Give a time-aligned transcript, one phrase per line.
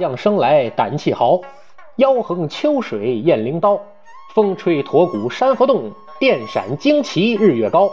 [0.00, 1.42] 将生来胆气豪，
[1.96, 3.78] 腰横秋水雁翎刀，
[4.34, 7.92] 风吹驼骨山河动，电闪旌旗日月高。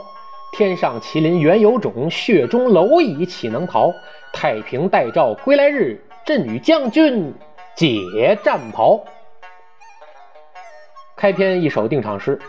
[0.53, 3.91] 天上麒麟原有种，血中蝼蚁岂能逃？
[4.31, 7.33] 太平待诏归来日，朕与将军
[7.75, 9.03] 解战袍。
[11.17, 12.39] 开篇一首定场诗，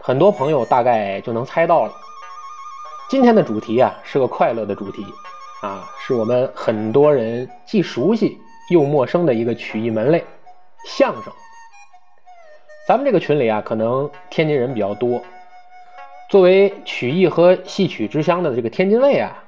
[0.00, 1.92] 很多朋友大概就能猜到了。
[3.10, 5.04] 今天的主题啊，是个快乐的主题
[5.62, 8.38] 啊，是我们很多人既熟悉
[8.70, 10.24] 又陌生的一个曲艺门类——
[10.86, 11.32] 相声。
[12.86, 15.22] 咱们这个群里啊，可能天津人比较多。
[16.30, 19.44] 作为曲艺和戏曲之乡的这个天津卫啊，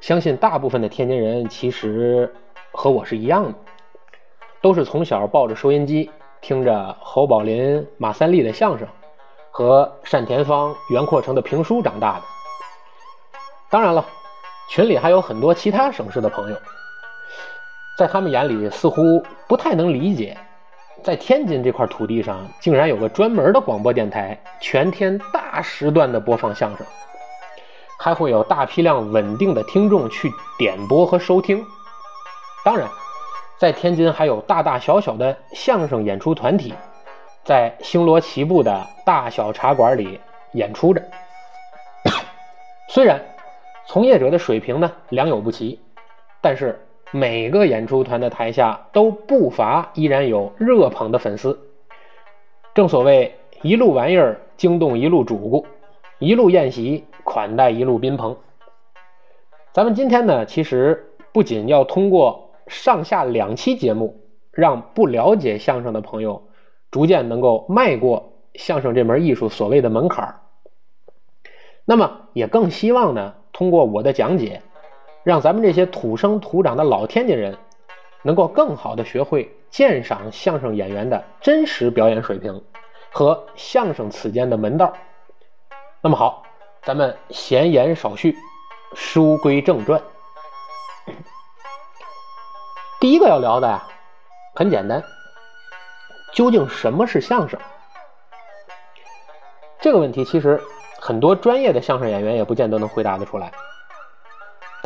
[0.00, 2.32] 相信大部分的天津人其实
[2.72, 3.54] 和我是一样的，
[4.60, 8.86] 都是从小抱着收音机听着侯宝林、马三立的相声
[9.50, 12.22] 和单田芳、袁阔成的评书长大的。
[13.70, 14.04] 当然了，
[14.68, 16.56] 群里还有很多其他省市的朋友，
[17.98, 20.38] 在他们眼里似乎不太能理解，
[21.02, 26.86] 在天津这块土地上竟然有个专门的广播电台，全天大时段的播放相声，
[27.98, 31.66] 还会有大批量稳定的听众去点播和收听。
[32.64, 32.88] 当然，
[33.58, 36.72] 在天津还有大大小小的相声演出团体，
[37.42, 40.20] 在星罗棋布的大小茶馆里
[40.52, 41.02] 演出着。
[42.88, 43.20] 虽然
[43.88, 45.80] 从业者的水平呢良莠不齐，
[46.40, 46.80] 但是
[47.10, 51.58] 每个演出团的台下都不乏依然有热捧的粉丝。
[52.74, 55.66] 正所谓一路玩意儿惊动一路主顾，
[56.18, 58.36] 一路宴席款待一路宾朋。
[59.72, 64.20] 咱们今天呢，其实不仅要通过上下两期节目，
[64.50, 66.48] 让不了解相声的朋友
[66.90, 70.40] 逐渐能够迈过相声这门艺术所谓的门槛儿。
[71.86, 74.60] 那么也更希望呢，通过我的讲解，
[75.28, 77.54] 让咱们这些土生土长的老天津人，
[78.22, 82.64] 能够更好的学会鉴赏相声演员的真实表演水平
[83.12, 84.90] 和相声此间的门道。
[86.00, 86.42] 那么好，
[86.82, 88.34] 咱们闲言少叙，
[88.94, 90.00] 书归正传。
[92.98, 93.86] 第一个要聊的呀，
[94.54, 95.04] 很简单，
[96.32, 97.60] 究竟什么是相声？
[99.78, 100.58] 这个问题其实。
[101.00, 103.52] 很多专业的相声演员也不见得能回答得出来。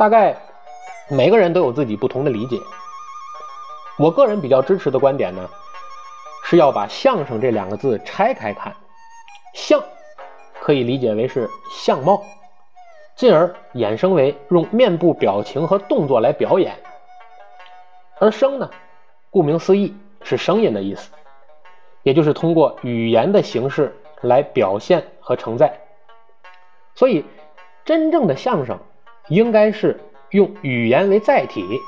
[0.03, 0.35] 大概
[1.07, 2.59] 每个人都有自己不同的理解。
[3.97, 5.49] 我个人比较支持的观点呢，
[6.43, 8.75] 是要把“相声”这两个字拆开看。
[9.53, 9.81] 相
[10.59, 12.21] 可以理解为是相貌，
[13.15, 16.77] 进而衍生为用面部表情和动作来表演。
[18.19, 18.69] 而声呢，
[19.29, 21.11] 顾名思义是声音的意思，
[22.01, 25.79] 也就是通过语言的形式来表现和承载。
[26.93, 27.23] 所以，
[27.85, 28.77] 真正的相声
[29.29, 29.99] 应该是
[30.31, 31.79] 用语言为载体，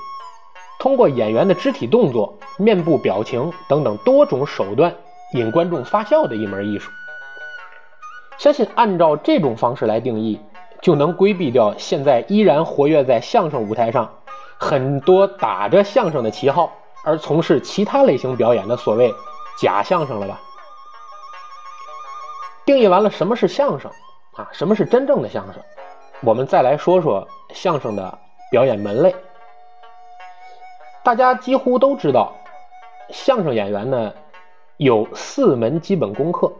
[0.80, 4.96] 通过演员的肢体动作、面部表情等等多种手段
[5.34, 6.92] 引观众发笑的一门艺术。
[8.38, 10.40] 相信按照这种方式来定义，
[10.82, 14.14] 就能规避掉现在依然活跃在相声舞台上
[14.58, 16.72] 很多打着相声的旗号
[17.04, 19.14] 而从事其他类型表演的所谓
[19.60, 20.40] 假相声了吧？
[22.66, 23.92] 定义完了什么是相声。
[24.34, 25.64] 啊，什么是真正的相声？
[26.22, 28.18] 我们再来说说相声的
[28.50, 29.14] 表演门类。
[31.04, 32.34] 大家几乎都知道，
[33.10, 34.14] 相声演员呢
[34.78, 36.52] 有四门基本功课：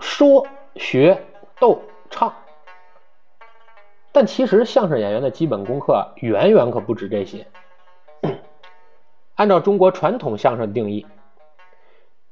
[0.00, 0.46] 说、
[0.76, 1.18] 学、
[1.58, 2.32] 逗、唱。
[4.12, 7.46] 但其实相声演员的基本功课远远可不止这些。
[9.36, 11.06] 按照中国传统相声定义，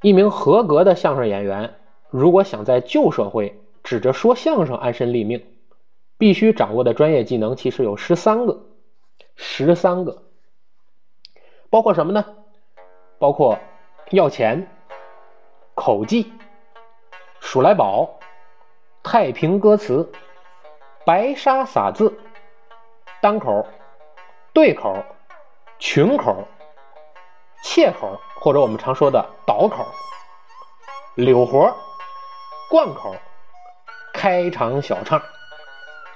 [0.02, 1.74] 一名合格的相声演员
[2.10, 5.42] 如果想在旧社会，指着说相声安身立命，
[6.18, 8.64] 必须掌握的专业技能其实有十三个，
[9.34, 10.22] 十三个，
[11.70, 12.24] 包括什么呢？
[13.18, 13.58] 包括
[14.10, 14.68] 要钱、
[15.74, 16.32] 口技、
[17.40, 18.18] 数来宝、
[19.02, 20.10] 太平歌词、
[21.04, 22.18] 白沙撒字、
[23.20, 23.66] 单口、
[24.52, 25.02] 对口、
[25.78, 26.46] 群口、
[27.62, 29.86] 切口，或者我们常说的倒口、
[31.14, 31.74] 柳活、
[32.70, 33.14] 贯口、
[34.12, 35.22] 开场小唱，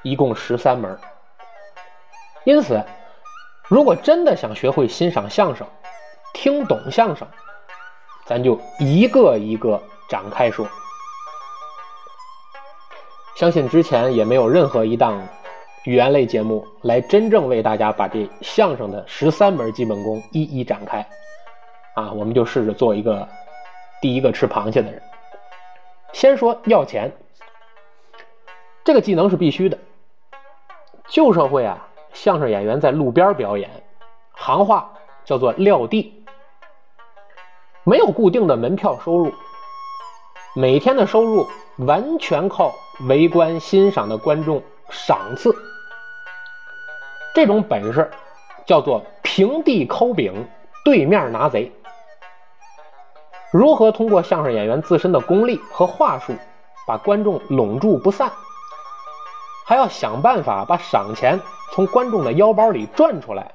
[0.02, 0.98] 一共十三门。
[2.44, 2.82] 因此，
[3.68, 5.66] 如果真的想学会欣赏相声，
[6.32, 7.28] 听懂相声，
[8.24, 10.66] 咱就一个一个展开说。
[13.36, 15.22] 相信之前也没有任何一档
[15.84, 21.06] 语言类节目来真正为大家把这相声的十三门基本功一一展开。
[21.94, 23.26] 啊，我们就试着做一个
[24.00, 25.02] 第一个吃螃蟹的人。
[26.12, 27.10] 先说要钱，
[28.84, 29.78] 这个技能是必须的。
[31.10, 31.76] 旧社会啊，
[32.12, 33.68] 相声演员在路边表演，
[34.30, 34.92] 行话
[35.24, 36.24] 叫做撂地。
[37.82, 39.32] 没有固定的门票收入，
[40.54, 41.48] 每天的收入
[41.78, 42.72] 完全靠
[43.08, 45.52] 围观欣赏的观众赏赐。
[47.34, 48.08] 这种本事
[48.64, 50.46] 叫做平地抠饼，
[50.84, 51.72] 对面拿贼。
[53.50, 56.34] 如何通过相声演员自身的功力和话术，
[56.86, 58.30] 把观众拢住不散，
[59.70, 61.38] 还要想办法把赏钱
[61.70, 63.52] 从观众的腰包里赚出来。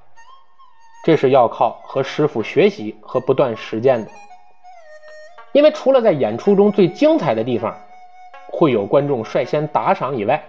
[1.04, 4.10] 这是要靠和师傅学习和不断实践的，
[5.52, 7.76] 因为除了在演出中最精彩的地方
[8.48, 10.42] 会有观众率先打赏以外，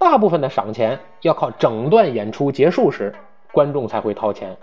[0.00, 3.14] 大部分的赏钱要靠整段演出结束时
[3.52, 4.56] 观众才会掏钱。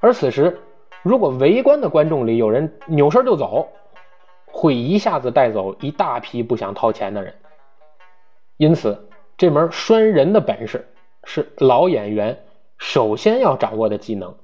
[0.00, 0.60] 而此时，
[1.02, 3.68] 如果围观的观众里有人扭身就走，
[4.50, 7.32] 会一下子带走一大批不想掏钱的人。
[8.56, 10.88] 因此，这门拴人的本事
[11.24, 12.44] 是老演员。
[12.76, 14.36] 首先要掌握的技能，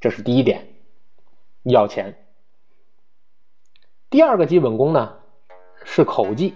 [0.00, 0.68] 这是第一点，
[1.64, 2.24] 要钱。
[4.08, 5.18] 第二个基本功呢
[5.84, 6.54] 是口技。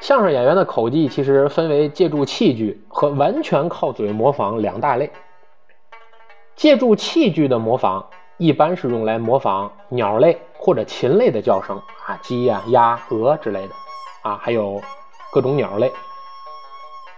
[0.00, 5.12] 相声演员的口技其实分为借助器具和完全靠嘴模仿两大类。
[6.56, 11.76] 借助器具的模仿一般是用来模仿鸟类或者禽类的叫声
[12.06, 13.74] 啊，鸡呀、鸭、鹅之类的
[14.22, 14.80] 啊，还有
[15.30, 15.92] 各种鸟类。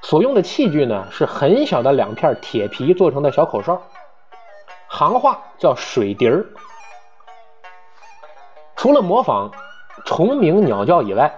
[0.01, 3.81] 所用的器具呢是很小的两片铁皮做成的小口哨，
[4.89, 6.45] 行话叫水笛儿。
[8.75, 9.49] 除了模仿
[10.05, 11.33] 虫鸣鸟叫以外，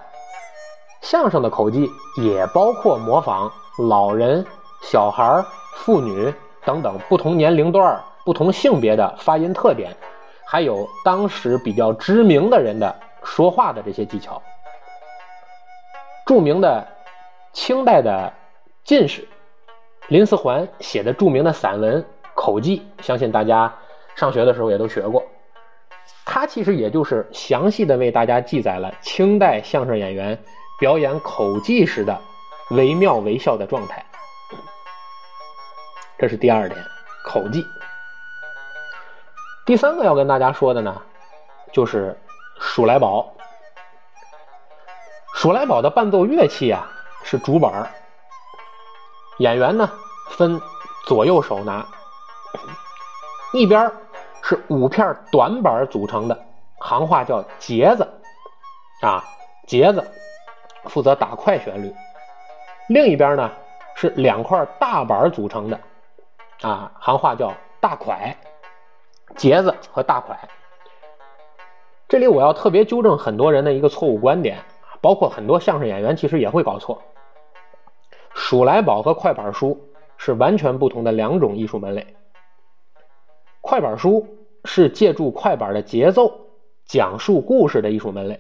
[1.02, 1.90] 相声的口技
[2.22, 3.52] 也包括模仿
[3.87, 4.46] 老人、
[4.80, 5.44] 小孩、
[5.75, 6.32] 妇女
[6.64, 9.94] 等等不同年龄段、不同性别的发音特点，
[10.44, 14.43] 还有当时比较知名的人的说话的这些技巧。
[16.26, 16.87] 著名的
[17.53, 18.32] 清代的。
[18.85, 19.26] 进士
[20.09, 22.03] 林思环写的著名的散文
[22.35, 23.75] 《口技》，相信大家
[24.15, 25.25] 上学的时候也都学过。
[26.26, 30.38] 他其实也就是详细的为大家记载了清代相声演员
[30.79, 32.21] 表演口技时的
[32.73, 34.05] 惟妙惟肖的状态。
[36.19, 36.79] 这是第二点，
[37.25, 37.65] 口技。
[39.66, 41.00] 第三个要跟大家说的呢，
[41.73, 42.18] 就是
[42.61, 43.33] 数来宝。
[45.35, 46.87] 数来宝的伴奏乐器啊，
[47.23, 47.88] 是竹板儿。
[49.38, 49.90] 演员呢
[50.30, 50.61] 分
[51.06, 51.85] 左右手拿，
[53.52, 53.90] 一边
[54.42, 56.44] 是五片短板组成的，
[56.78, 58.06] 行话叫节子，
[59.00, 59.25] 啊
[59.66, 60.06] 节子
[60.85, 61.90] 负责打快旋律；
[62.88, 63.50] 另一边呢
[63.97, 65.80] 是两块大板组成的，
[66.61, 68.37] 啊行话叫大快，
[69.37, 70.38] 节子和大快。
[72.09, 74.62] 这里我要特别纠正很多人的一个错误观点，
[75.00, 77.03] 包括很多相声演员其实也会搞错。
[78.35, 82.14] 数来宝和快板书是完全不同的两种艺术门类。
[83.61, 84.26] 快板书
[84.64, 86.33] 是借助快板的节奏
[86.85, 88.38] 讲述故事的艺术门类，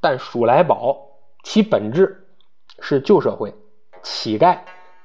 [0.00, 0.98] 但数来宝
[1.42, 2.28] 其本质
[2.80, 3.54] 是旧社会
[4.02, 4.58] 乞丐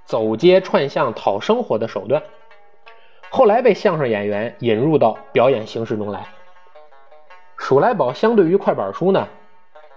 [0.06, 2.22] 走街串巷讨生活的手段，
[3.34, 6.28] 后来被相声演员引入到表演形式中来。
[7.58, 9.26] 数来宝相对于快板书呢，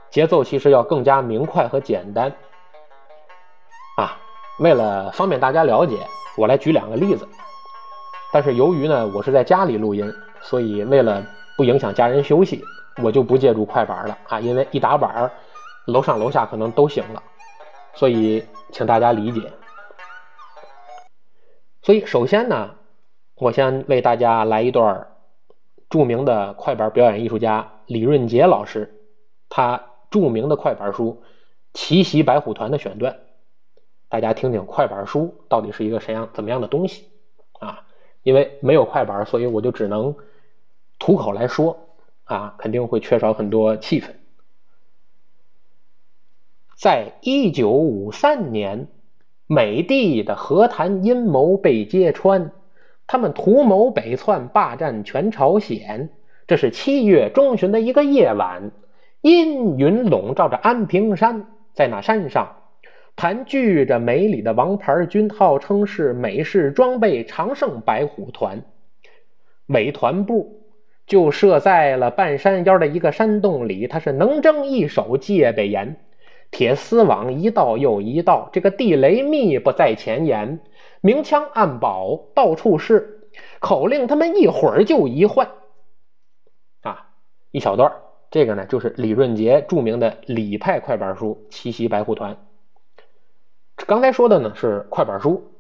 [0.09, 2.33] 节奏其实要更加明快和简单。
[3.97, 4.17] 啊，
[4.61, 5.99] 为了方便大家了解，
[6.37, 7.29] 我来举两个例子。
[8.33, 10.09] 但是由于呢，我是在家里录音，
[10.41, 11.21] 所以为了
[11.57, 12.63] 不影响家人休息，
[13.03, 14.39] 我就不借助快板了啊。
[14.39, 15.29] 因为一打板，
[15.87, 17.21] 楼上楼下可能都醒了，
[17.95, 19.51] 所以请大家理解。
[21.83, 22.71] 所以首先呢，
[23.37, 25.09] 我先为大家来一段
[25.91, 28.95] 著名的快板表演艺术家李润杰老师
[29.49, 31.23] 他著名的快板书
[31.73, 33.19] 《奇袭白虎团》的选段。
[34.09, 37.09] 大家听听快板书到底是一个什样怎么样的东西
[37.59, 37.87] 啊？
[38.23, 40.15] 因为没有快板，所以我就只能
[41.01, 41.77] 吐口来说
[42.23, 44.11] 啊，肯定会缺少很多气氛。
[46.77, 48.87] 在一九五三年，
[49.47, 52.53] 美帝的和谈阴谋被揭穿，
[53.07, 56.11] 他们图谋北窜，霸占全朝鲜。
[56.47, 58.71] 这是七月中旬的一个夜晚，
[59.23, 62.57] 阴云笼罩着安平山，在那山上
[63.17, 68.63] 盘踞着美里的王牌军，号称是美式装备常胜白虎团。
[69.67, 70.61] 美团部
[71.07, 75.97] 就设在了半山腰的一个山洞里，他是能征一手，戒备严。
[76.51, 80.61] 铁丝网一道又一道，这个地雷密布在前沿，
[81.05, 83.29] 明枪暗宝到处是，
[83.61, 85.51] 口令他们一会儿就一换。
[86.81, 87.11] 啊，
[87.51, 87.93] 一小段
[88.31, 92.33] 这个呢就是李润杰著名的李派快板书《奇袭白虎团》。
[93.87, 95.53] 刚才说的呢是快板书，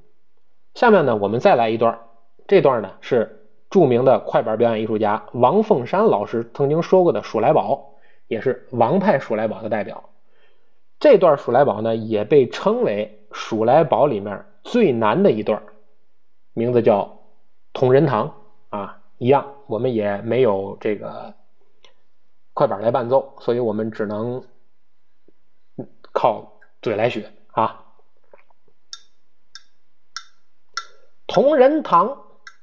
[0.72, 2.00] 下面呢我们再来一段，
[2.46, 7.96] 这段呢是著名的快板表演艺术家王凤山老师曾经说过的《鼠来宝》，
[8.28, 10.08] 也是王派鼠来宝的代表。
[10.98, 15.62] 这段鼠来宝呢，也被称为鼠来宝里面最难的一段，
[16.52, 17.02] 名字叫
[17.72, 18.28] 《同仁堂》
[18.76, 21.34] 啊，一样，我们也没有这个
[22.54, 24.42] 快板来伴奏，所以我们只能
[26.12, 27.84] 靠嘴来学啊。
[31.26, 32.16] 同仁堂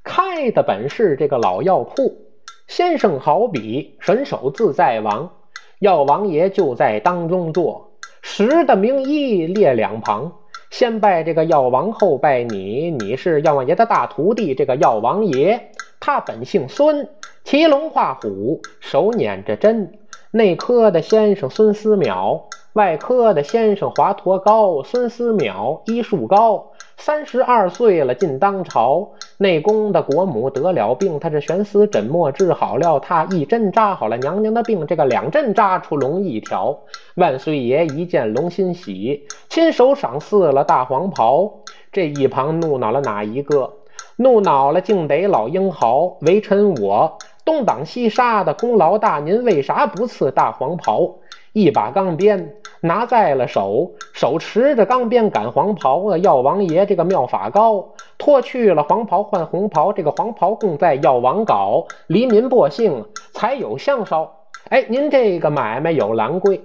[0.03, 2.31] 开的本是这个老药铺，
[2.67, 5.31] 先生好比神手自在王，
[5.79, 7.91] 药王爷就在当中坐。
[8.23, 10.40] 十的名医列两旁，
[10.71, 12.89] 先拜这个药王，后拜你。
[12.91, 14.55] 你是药王爷的大徒弟。
[14.55, 15.61] 这个药王爷，
[15.99, 17.09] 他本姓孙，
[17.43, 19.91] 骑龙画虎，手捻着针。
[20.33, 24.81] 内科的先生孙思邈，外科的先生华佗高。
[24.81, 26.71] 孙思邈医术高。
[26.95, 29.09] 三十二岁了，进当朝。
[29.39, 36.79] 内宫的国母得了病，他是悬丝诊末治好了，他一针扎好了娘娘的病，这个两针扎出龙一条。
[37.15, 41.51] 万岁爷一见龙欣喜，亲手赏赐了大黄袍。
[41.91, 43.73] 这一旁怒恼了哪一个？
[44.15, 51.15] 怒恼了竟得老英豪，为臣我东挡西杀的功劳大，您为啥不赐大黄袍？
[51.53, 52.53] 一把钢鞭。
[52.83, 56.17] 拿在了手，手持着钢鞭赶黄袍啊！
[56.17, 64.31] 药王爷这个妙法高，脱去了黄袍换红袍，这个黄袍供在药王镐，黎民百姓才有香烧。
[64.69, 66.59] 哎，您这个买卖有兰桂，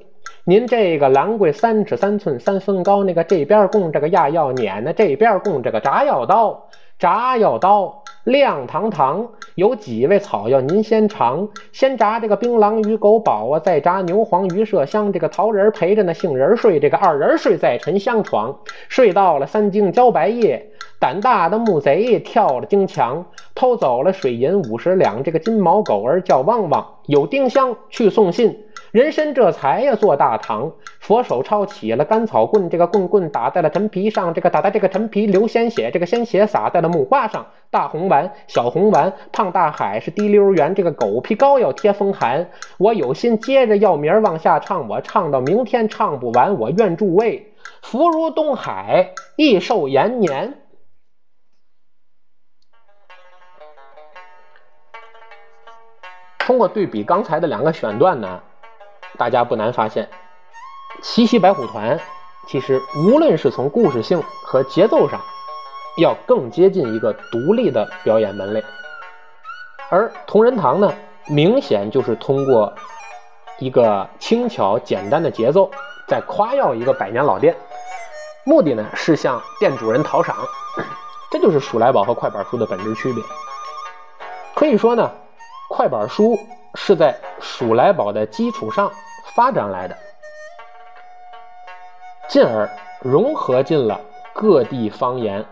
[0.44, 6.66] 您这个兰桂三尺三寸三分高，那个这边供这个压药碾呢，这边供这个炸药刀，
[6.98, 8.02] 炸药刀。
[8.24, 11.48] 亮堂堂，有几味草药您先尝。
[11.70, 15.12] 先炸这个槟榔鱼狗宝啊，再炸牛黄鱼麝香。
[15.12, 18.58] 这个桃仁陪着那杏仁睡，这个二人睡在沉香床。
[18.88, 23.24] 睡到了三更交白夜，胆大的木贼跳了京墙，
[23.56, 25.24] 偷走了水银五十两。
[25.24, 28.56] 这个金毛狗儿叫旺旺，有丁香去送信。
[28.92, 37.44] 人参这才呀做大堂，佛手抄起了干草棍，这个棍棍打在了陈皮上，这个打在这个陈皮流鲜血，这个鲜血洒在了木瓜上。
[37.68, 42.48] 大红丸、小红丸、胖大海是滴溜圆，这个狗皮膏药贴风寒。
[42.78, 46.58] 我有心接着药名往下唱，我唱到明天唱不完。
[46.58, 50.54] 我愿诸位福如东海，益寿延年。
[56.46, 58.40] 通过对比刚才的两个选段呢？
[59.18, 60.08] 大家不难发现，
[61.02, 61.98] 奇袭白虎团
[62.46, 65.20] 其实无论是从故事性和节奏上，
[65.98, 68.64] 要更接近一个独立的表演门类，
[69.90, 70.94] 而同仁堂呢，
[71.26, 72.72] 明显就是通过
[73.58, 75.68] 一个轻巧简单的节奏，
[76.06, 77.56] 在夸耀一个百年老店，
[78.44, 80.36] 目的呢是向店主人讨赏，
[81.28, 83.24] 这就是鼠来宝和快板书的本质区别。
[84.54, 85.10] 可以说呢，
[85.68, 86.38] 快板书
[86.74, 88.90] 是在鼠来宝的基础上。
[89.34, 89.94] 发展来的，
[92.26, 92.66] 进而
[93.02, 94.00] 融合进了
[94.32, 95.44] 各地方言，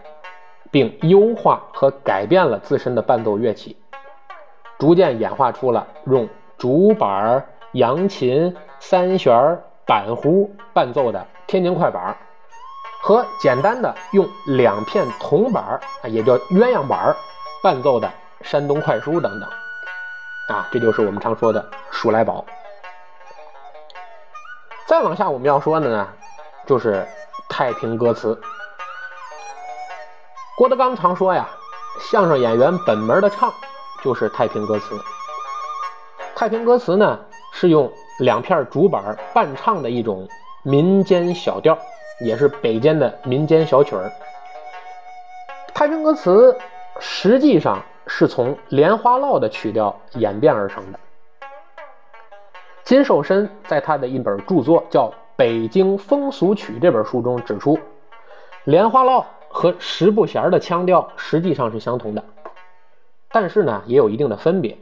[0.71, 3.77] 并优化和改变了自身的伴奏乐器，
[4.79, 12.17] 逐渐演化出了用竹板、扬琴、三弦、板胡伴奏的天津快板，
[13.03, 15.63] 和简单的用两片铜板
[16.03, 17.15] 啊，也叫鸳鸯板儿
[17.63, 19.51] 伴奏的山东快书等等。
[20.49, 22.45] 啊，这就是我们常说的鼠来宝。
[24.87, 26.09] 再往下，我们要说的呢，
[26.67, 27.07] 就是
[27.49, 28.39] 太平歌词。
[30.57, 31.49] 郭德纲常说呀，
[32.11, 33.53] 相声演员本门的唱
[34.03, 34.95] 就是太平歌词。
[36.37, 37.19] 太平歌词呢，
[37.53, 40.29] 是用两片竹板伴唱的一种
[40.63, 41.79] 民间小调，
[42.21, 44.13] 也是北间的民间小曲儿。
[45.73, 46.57] 太平歌词
[47.01, 50.99] 实际上是从莲花落的曲调演变而成的。
[52.83, 57.79] 金寿申在他的一本著作叫《北京风俗曲》这本书中指出，
[58.65, 62.23] 莲花落和十不弦的腔调实际上是相同的，
[63.31, 64.77] 但是呢也有一定的分别。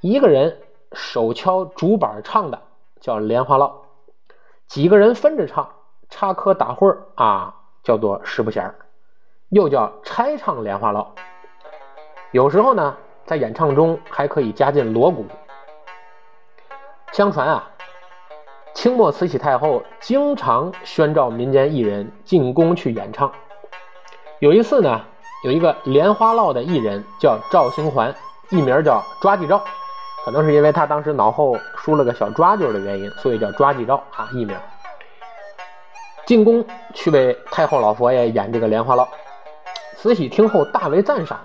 [0.00, 0.58] 一个人
[0.92, 2.60] 手敲竹板唱的
[3.00, 3.86] 叫莲花落，
[4.66, 5.70] 几个人分着唱，
[6.10, 8.74] 插科打诨啊，叫做十不弦
[9.48, 11.14] 又叫拆唱莲花落。
[12.36, 15.24] 有时候呢，在演唱中还可以加进锣鼓。
[17.10, 17.70] 相传啊，
[18.74, 23.32] 清末慈禧太后经常宣召民间艺人进宫去演唱。
[24.38, 25.00] 有一次呢，
[25.44, 28.14] 有一个莲花落的艺人叫赵兴环，
[28.50, 29.64] 艺名叫抓记赵，
[30.26, 34.54] 可能是因为他当时脑后梳了个小抓髻的原因，所以叫抓记赵啊，艺名。
[36.26, 36.62] 进宫
[36.92, 39.08] 去为太后老佛爷演这个莲花落，
[39.96, 41.40] 慈禧听后大为赞赏，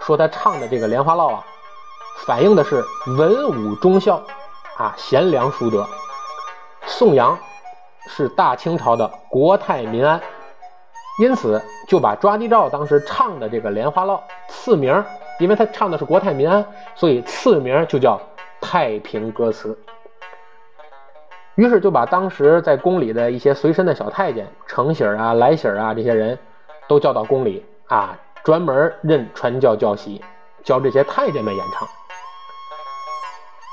[0.00, 1.44] 说他唱的这个莲花落啊，
[2.26, 2.84] 反映的是
[3.16, 4.22] 文武忠孝。
[4.76, 5.84] 啊，贤良淑德。
[6.86, 7.36] 宋阳
[8.06, 10.20] 是大清朝的国泰民安，
[11.20, 15.04] 因此就把抓地照当时唱的这个莲花落赐名，
[15.40, 16.64] 因为他唱的是国泰民安，
[16.94, 18.20] 所以赐名就叫
[18.60, 19.76] 太平歌词。
[21.56, 26.38] 于是就把当时在宫里的一些随身的小太监、程喜儿啊、来喜儿啊这些人
[26.86, 28.16] 都叫到宫里啊，
[28.48, 30.24] 专门任传教教习，
[30.64, 31.86] 教这些太监们演唱。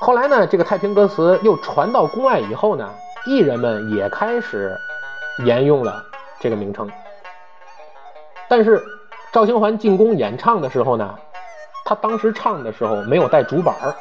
[0.02, 2.86] 后来呢，这个太平歌词又传到宫外以后呢，
[3.26, 4.78] 艺人们也开始
[5.46, 6.04] 沿用了
[6.42, 6.92] 这个名称。
[8.50, 8.84] 但是
[9.32, 11.16] 赵兴环进宫演唱的时候呢，
[11.86, 13.96] 他当时唱的时候没有带竹板儿，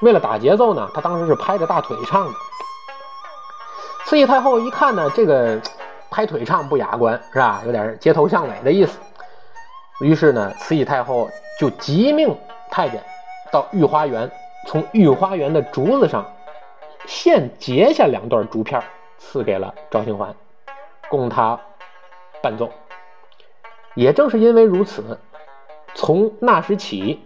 [0.00, 2.32] 为了打节奏呢，他当时是拍着大腿唱的。
[4.06, 5.60] 慈禧太后一看呢，这个
[6.10, 7.60] 拍腿唱不雅观，是吧？
[7.66, 8.98] 有点街头巷尾的意思。
[10.00, 12.36] 于是呢，慈禧太后就急命
[12.70, 13.02] 太监
[13.52, 14.30] 到御花园。
[14.66, 16.24] 从御花园的竹子上
[17.06, 18.80] 现截下两段竹片，
[19.16, 20.34] 赐给了赵兴环，
[21.08, 21.58] 供他
[22.42, 22.70] 伴奏。
[23.94, 25.18] 也正是因为如此，
[25.94, 27.22] 从那时起，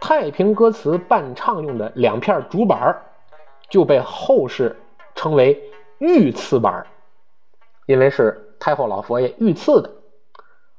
[0.00, 3.00] 太平歌词伴唱用的两片竹板
[3.70, 4.76] 就被后世
[5.14, 5.62] 称为
[5.98, 6.84] 御赐板，
[7.86, 9.90] 因为是太后老佛爷御赐的。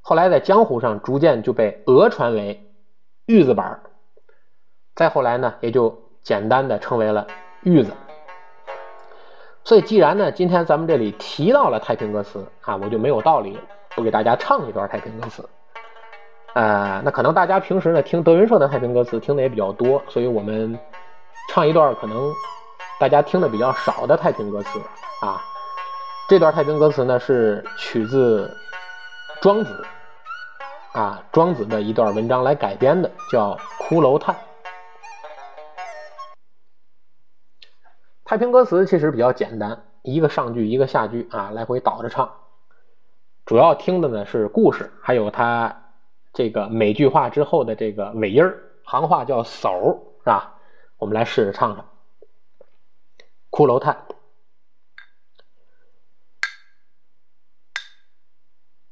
[0.10, 2.66] 后来在江湖上逐渐就被讹传为
[3.26, 3.82] 玉子板。
[4.96, 7.28] 再后来呢，也就简单的称为了
[7.64, 7.92] 玉子。
[9.66, 13.60] 所以，既然呢，今天咱们这里提到了太平歌词啊，我就没有道理
[13.98, 15.44] 不给大家唱一段太平歌词。
[16.54, 20.80] 呃，那可能大家平时呢听德云社的太平歌词听的也比较多，所以我们
[21.50, 22.32] 唱一段可能
[22.98, 24.80] 大家听的比较少的太平歌词
[25.22, 25.44] 啊。
[26.30, 28.50] 这段太平歌词呢是取自
[29.42, 29.86] 庄子
[30.98, 34.36] 啊，庄子的一段文章来改编的，叫《骷髅叹》。
[38.26, 42.28] 太平歌词其实比较简单，一个上句一个下句啊，来回倒着唱。
[43.46, 45.92] 主要听的呢是故事，还有它
[46.34, 50.60] 这个每句话之后的这个尾音儿，行话叫嗖，是吧？
[50.98, 51.86] 我们来试着唱唱
[53.56, 53.94] 《骷髅叹》。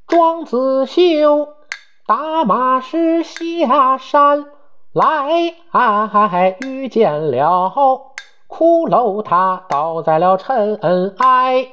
[0.06, 1.56] 庄子修
[2.08, 4.46] 打马时下山
[4.94, 5.56] 来，
[6.60, 7.74] 遇见了。
[8.48, 10.78] 骷髅他倒在了尘
[11.18, 11.68] 埃，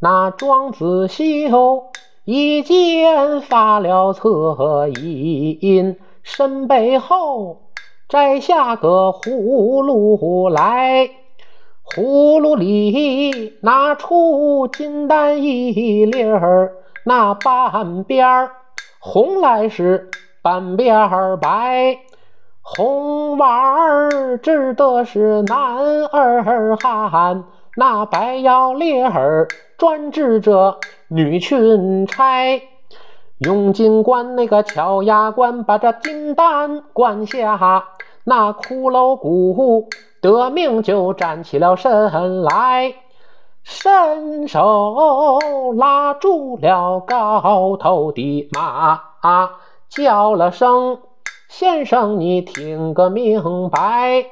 [0.00, 1.84] 那庄子修
[2.24, 7.58] 一剑发了恻隐，身背后
[8.08, 11.08] 摘下个葫芦来，
[11.84, 16.72] 葫芦里拿出金丹一粒儿，
[17.04, 18.50] 那半边儿
[19.00, 20.10] 红来是
[20.42, 21.98] 半边儿白。
[22.62, 26.76] 红娃儿指的是男儿
[27.08, 27.44] 汉，
[27.76, 32.60] 那白腰链儿专指着女裙钗。
[33.38, 37.84] 用金冠那个敲牙关，把这金丹灌下，
[38.24, 39.88] 那骷髅骨
[40.20, 42.94] 得命就站起了身来，
[43.70, 45.38] 伸手
[45.76, 49.02] 拉住了高头的马，
[49.90, 51.00] 叫了声。
[51.50, 54.24] 先生，你听个明白，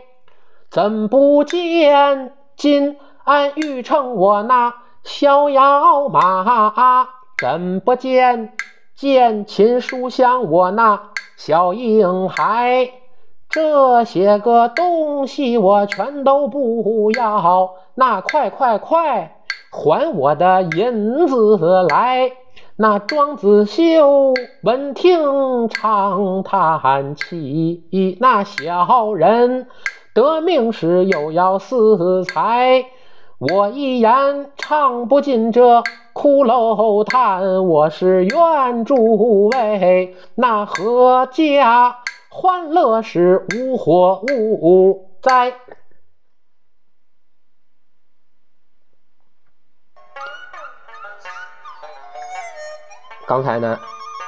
[0.70, 7.06] 怎不见金安玉成我那逍遥马？
[7.38, 8.54] 怎不见
[8.94, 12.90] 见琴书香我那小婴孩？
[13.56, 19.38] 这些个东西我全都不要，那快快快
[19.72, 22.32] 还我的银子来！
[22.76, 29.68] 那庄子修闻听长叹气，那小人
[30.12, 32.84] 得命时又要死财。
[33.38, 35.80] 我一言唱不尽这
[36.12, 41.96] 骷髅叹，我是愿诸位那何家
[42.38, 45.54] 欢乐时无火无灾。
[53.26, 53.80] 刚才呢，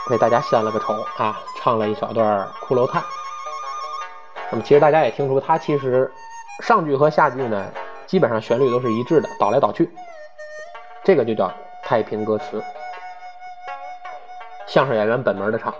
[0.08, 3.02] 为大家献了个丑啊，唱了一小段《骷髅叹》。
[4.50, 6.10] 那么其实大家也听出，它其实
[6.62, 7.70] 上句和下句呢。
[8.06, 9.94] 基本上旋律都是一致的，倒来倒去，
[11.04, 12.64] 这个就叫太平歌词。
[14.66, 15.74] 相声演员本门的唱，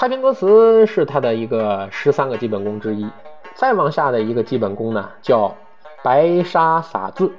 [0.00, 3.06] 太平歌词是他的一个十三个基本功之一。
[3.54, 5.54] 再往下的一个基本功呢，叫
[6.02, 7.30] 白沙撒字。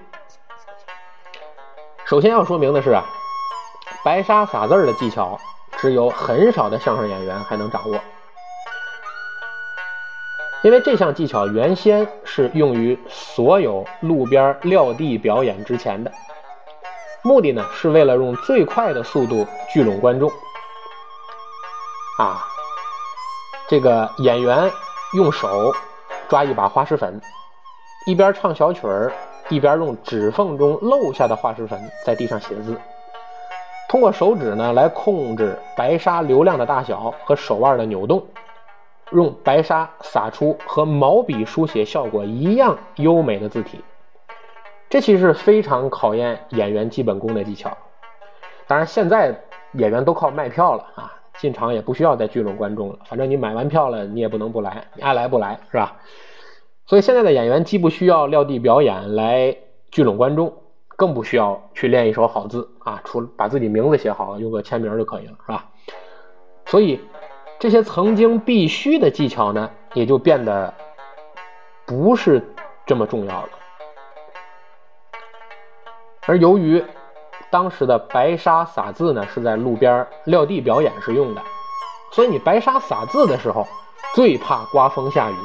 [2.06, 3.04] 首先要说明的是啊，
[4.06, 5.40] 白沙撒字的技巧，
[5.80, 8.00] 只有很少的相声演员还能掌握。
[10.62, 16.12] 因为这项技巧原先是用于所有路边撂地表演之前的，
[17.24, 20.32] 目的呢是为了用最快的速度聚拢观众。
[22.20, 22.48] 啊，
[23.72, 24.70] 这个演员
[25.14, 25.72] 用手
[26.28, 27.22] 抓一把花石粉，
[28.06, 29.10] 一边唱小曲儿，
[29.48, 32.78] 一边用指缝中漏下的花石粉在地上写字，
[33.88, 38.22] 通过手指呢来控制白沙流量的大小和手腕的扭动。
[39.12, 43.82] 用白沙撒出和毛笔书写效果一样优美的字体，
[44.90, 47.72] 这其实是非常考验演员基本功的技巧。
[48.68, 49.34] 当然，现在
[49.76, 55.98] 演员都靠卖票了啊，进场也不需要再聚拢观众了，反正你买完票了，你也不能不来，你爱来不来是吧？
[56.86, 59.58] 所以现在的演员既不需要撂地表演来
[59.90, 60.54] 聚拢观众，
[60.88, 65.66] 更不需要去练一手好字啊，除把自己名字写好，用个签名就可以了，是吧？
[66.66, 67.00] 所以。
[67.60, 70.74] 这些曾经必须的技巧呢，也就变得
[71.86, 72.44] 不是
[72.88, 73.50] 这么重要了。
[76.26, 76.84] 而由于
[77.52, 81.42] 当时的白沙撒字呢是在路边撂地表演时用的，
[82.12, 83.68] 所以你白沙撒字的时候
[84.16, 85.36] 最怕刮风下雨。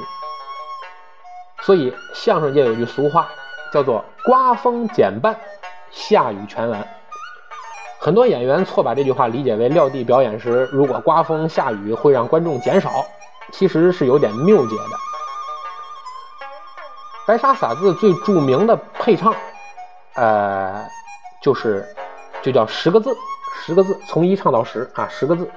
[1.62, 3.26] 所以相声界有句俗话，
[3.72, 5.36] 叫做“刮风减半，
[5.90, 6.86] 下雨全完”。
[7.98, 13.04] 很多演员错把这句话理解为撂地表演时，如果刮风下雨会让观众减少，
[13.50, 14.96] 其实是有点谬解的。
[17.26, 19.34] 白沙撒字最著名的配唱，
[20.14, 20.86] 呃，
[21.46, 21.86] 就是
[22.42, 23.16] 就叫十个字，
[23.54, 25.48] 十个字从一唱到十啊，十个字，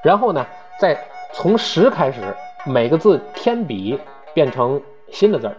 [0.00, 0.46] 然后呢，
[0.78, 0.96] 再
[1.32, 2.20] 从十开始，
[2.64, 3.98] 每个字添笔
[4.32, 5.56] 变成新的字儿，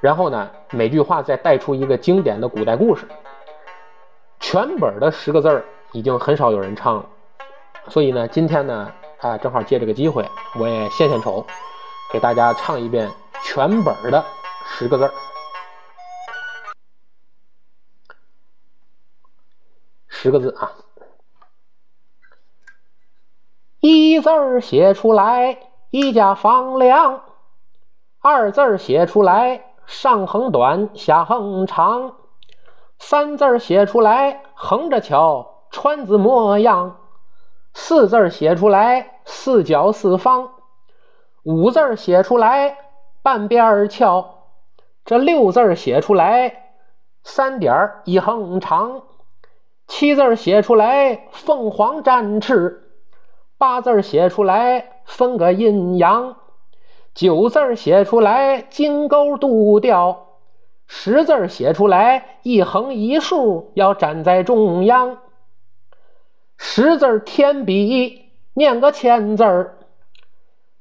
[0.00, 3.06] 然后呢，每句话再带出一个经典的古代故事。
[4.40, 7.04] 全本的十个字儿已经很少有人唱了，
[7.88, 10.26] 所以呢，今天呢，啊，正好借这个机会，
[10.58, 11.44] 我也献献丑，
[12.10, 13.06] 给大家唱一遍
[13.44, 14.24] 全本的
[14.64, 15.12] 十个字儿。
[20.14, 20.70] 十个字啊，
[23.80, 25.58] 一字儿写出来，
[25.90, 27.22] 一家房梁；
[28.20, 32.14] 二字儿写出来，上横短，下横长。
[32.98, 36.98] 三字写出来横着瞧，川字模样；
[37.72, 40.50] 四字写出来四角四方；
[41.42, 42.76] 五字写出来
[43.22, 44.24] 半边儿翘；
[45.04, 46.74] 这六字写出来
[47.24, 49.00] 三点一横长；
[49.94, 52.78] 七字写出来凤凰展翅；
[53.58, 56.36] 八字写出来分个阴阳；
[57.14, 60.38] 九字写出来金钩渡钓。
[60.86, 65.18] 十字写出来，一横一竖要站在中央。
[66.56, 69.76] 十字添笔念个千字儿，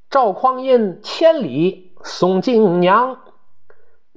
[0.10, 3.20] 赵匡胤千里送敬娘。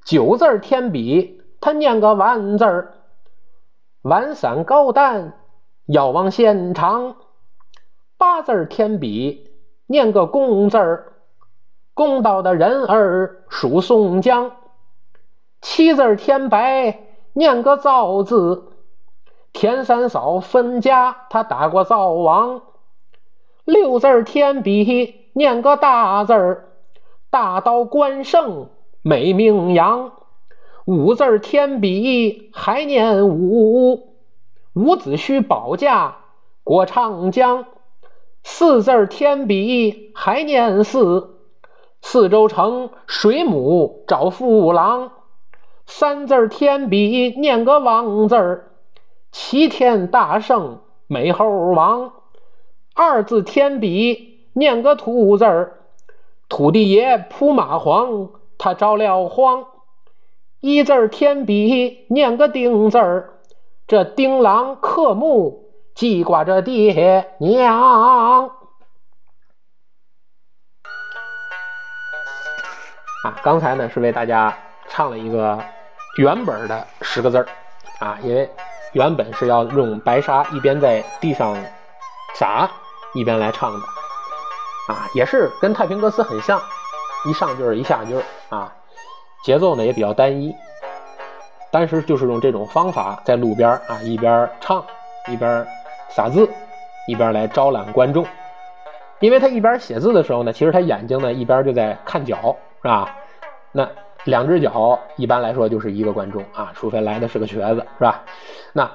[0.05, 2.95] 九字添笔他念个万字儿，
[4.05, 5.33] 万伞高担
[5.87, 7.17] 遥望现场。
[8.19, 9.51] 八字添笔
[9.87, 11.13] 念个公字儿，
[11.95, 14.53] 公道的人儿属宋江。
[15.63, 17.01] 七字添白，
[17.33, 18.65] 念个灶字；
[19.55, 22.61] 田三嫂分家，他打过灶王。
[23.65, 26.69] 六字添笔，念个大字儿，
[27.31, 28.69] 大刀关胜
[29.01, 30.13] 美名扬。
[30.87, 34.17] 五字添笔，还念五，
[34.75, 36.17] 伍子胥保驾
[36.63, 37.67] 过长江。
[38.43, 41.39] 四字添笔，还念四，
[42.03, 45.13] 四周城水母找父郎。
[45.87, 48.71] 三字添笔念个王字儿，
[49.33, 52.13] 齐天大圣美猴王，
[52.95, 55.81] 二字天笔念个土字儿，
[56.51, 59.65] 土地爷扑蚂蟥他着了慌，
[60.65, 63.35] 一字儿天笔念个丁字儿，
[63.87, 65.63] 这丁郎克木
[65.95, 68.49] 记挂着爹娘。
[73.25, 74.57] 啊，刚才呢是为大家
[74.89, 75.63] 唱了一个
[76.17, 77.47] 原本的十个字儿。
[78.01, 78.51] 啊，因为
[78.95, 81.55] 原本是要用白沙一边在地上
[82.37, 82.67] 撒
[83.13, 83.79] 一边来唱的。
[84.89, 86.59] 啊，也是跟太平歌词很像，
[87.27, 88.75] 一上句儿一下句儿啊，
[89.45, 90.55] 节奏呢也比较单一，
[91.71, 94.85] 当时就是用这种方法在路边啊一边唱
[95.31, 95.67] 一边
[96.09, 96.49] 撒字，
[97.07, 98.27] 一边来招揽观众，
[99.21, 102.57] 因为他一边写字的时候呢，其实他眼睛呢一边就在看脚。
[102.83, 103.17] 是吧？
[103.73, 103.89] 那
[104.25, 108.23] 两只脚一般来说就是一个观众啊，除非来的是个瘸子，是吧？
[108.75, 108.91] 那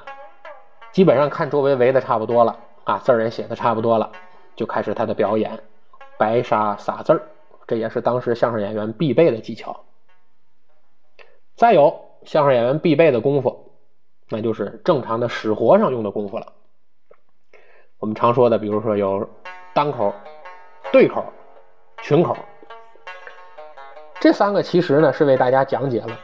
[0.92, 4.12] 基本上看周围围的差不多了啊，字儿也写的差不多了，
[4.56, 5.60] 就开始他的表演，
[6.20, 7.22] 白沙撒字儿，
[7.66, 9.76] 这也是当时相声演员必备的技巧。
[11.60, 11.94] 再有
[12.24, 13.74] 相声演员必备的功夫，
[14.30, 16.54] 那就是正常的使活上用的功夫了。
[17.98, 19.30] 我们常说的，比如说有
[19.74, 20.14] 单口、
[20.90, 21.22] 对口、
[22.02, 22.38] 群口。
[24.22, 26.18] 这三个其实呢是为大家讲解了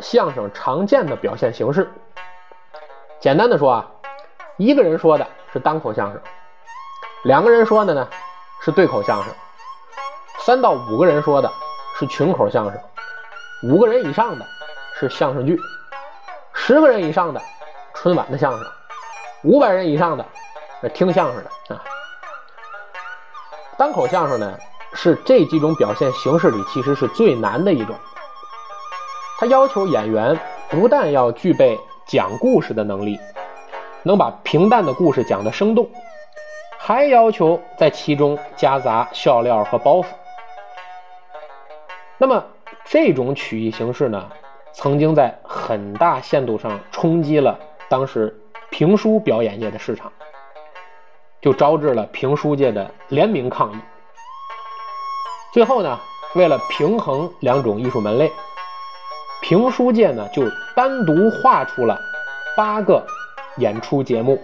[0.00, 1.88] 相声常见的表现形式。
[3.20, 3.88] 简单的说啊，
[4.56, 6.20] 一个人说的是单口相声，
[7.22, 8.08] 两个人说的呢
[8.60, 9.32] 是对口相声，
[10.40, 11.48] 三到五个人说的
[11.96, 12.80] 是群口相声，
[13.70, 14.44] 五个人以上的
[14.98, 15.58] 是相声剧，
[16.52, 17.40] 十个人以上的
[17.94, 18.66] 春晚的相声，
[19.42, 20.24] 五百人以上的
[20.80, 21.82] 是听相声的啊。
[23.76, 24.58] 单口相声呢？
[24.96, 27.96] 是这几种表现形式里，其实是最难的一种。
[29.36, 30.38] 它要求演员
[30.70, 31.76] 不但要具备
[32.06, 33.18] 讲故事的能力，
[34.04, 35.90] 能把平淡的故事讲得生动，
[36.78, 40.04] 还要求在其中夹杂笑料和包袱。
[42.16, 42.44] 那么
[42.84, 44.30] 这种曲艺形式呢，
[44.74, 47.58] 曾经在很大限度上冲击了
[47.88, 48.36] 当时
[48.70, 50.12] 评书表演界的市场，
[51.40, 53.76] 就招致了评书界的联名抗议。
[55.52, 55.98] 最后呢，
[56.34, 58.30] 为了平衡两种艺术门类，
[59.40, 60.42] 评书界呢就
[60.74, 61.96] 单独划出了
[62.56, 63.06] 八个
[63.58, 64.42] 演出节目，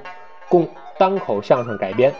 [0.49, 2.15] 供单口相声改编。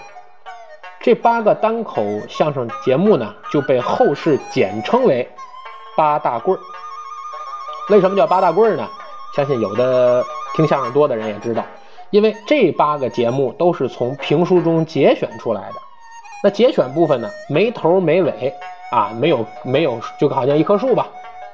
[1.01, 5.31] 这八个单口相声节目呢，就被后世简称为
[5.97, 6.61] 八大棍儿。
[7.89, 8.87] 为什么叫八大棍儿呢？
[9.35, 11.65] 相信有的听相声多的人也知道，
[12.11, 15.77] 因为这八个节目都是从评书中节选出来的。
[16.43, 18.53] 那节选部分呢，没头没尾。
[18.91, 21.07] 啊，没有没有，就好像一棵树吧，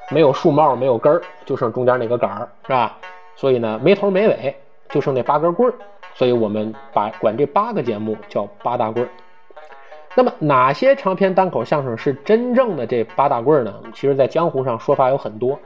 [0.09, 2.97] 没有树帽，没有根儿，就剩中间那个杆儿，是吧？
[3.35, 4.55] 所以呢，没头没尾，
[4.89, 5.75] 就剩那八根棍儿。
[6.15, 9.09] 所以我们把管这八个节目叫八大棍儿。
[10.15, 13.71] 那么哪些长篇单口相声是真正的这八大棍儿呢？
[13.93, 15.59] 其实，在江湖上说法有很多。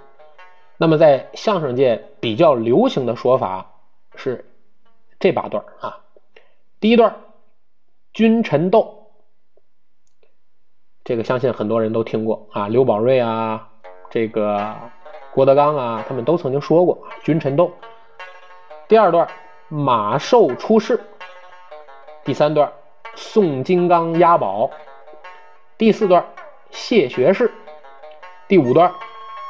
[0.82, 3.72] 那么在相声界比较流行的说法
[4.16, 4.44] 是
[5.20, 6.00] 这八段啊。
[6.80, 7.16] 第一段，
[8.14, 9.12] 君臣斗。
[11.04, 13.70] 这个相信很多人都听过啊，刘宝瑞啊，
[14.10, 14.76] 这个
[15.36, 17.72] 郭德纲啊，他们都曾经说过君臣斗。
[18.88, 19.28] 第二段
[19.68, 21.00] 马寿出世，
[22.26, 22.74] 第三段
[23.14, 24.72] 宋金刚押宝，
[25.78, 26.26] 第四段
[26.72, 27.52] 谢学士，
[28.48, 28.92] 第五段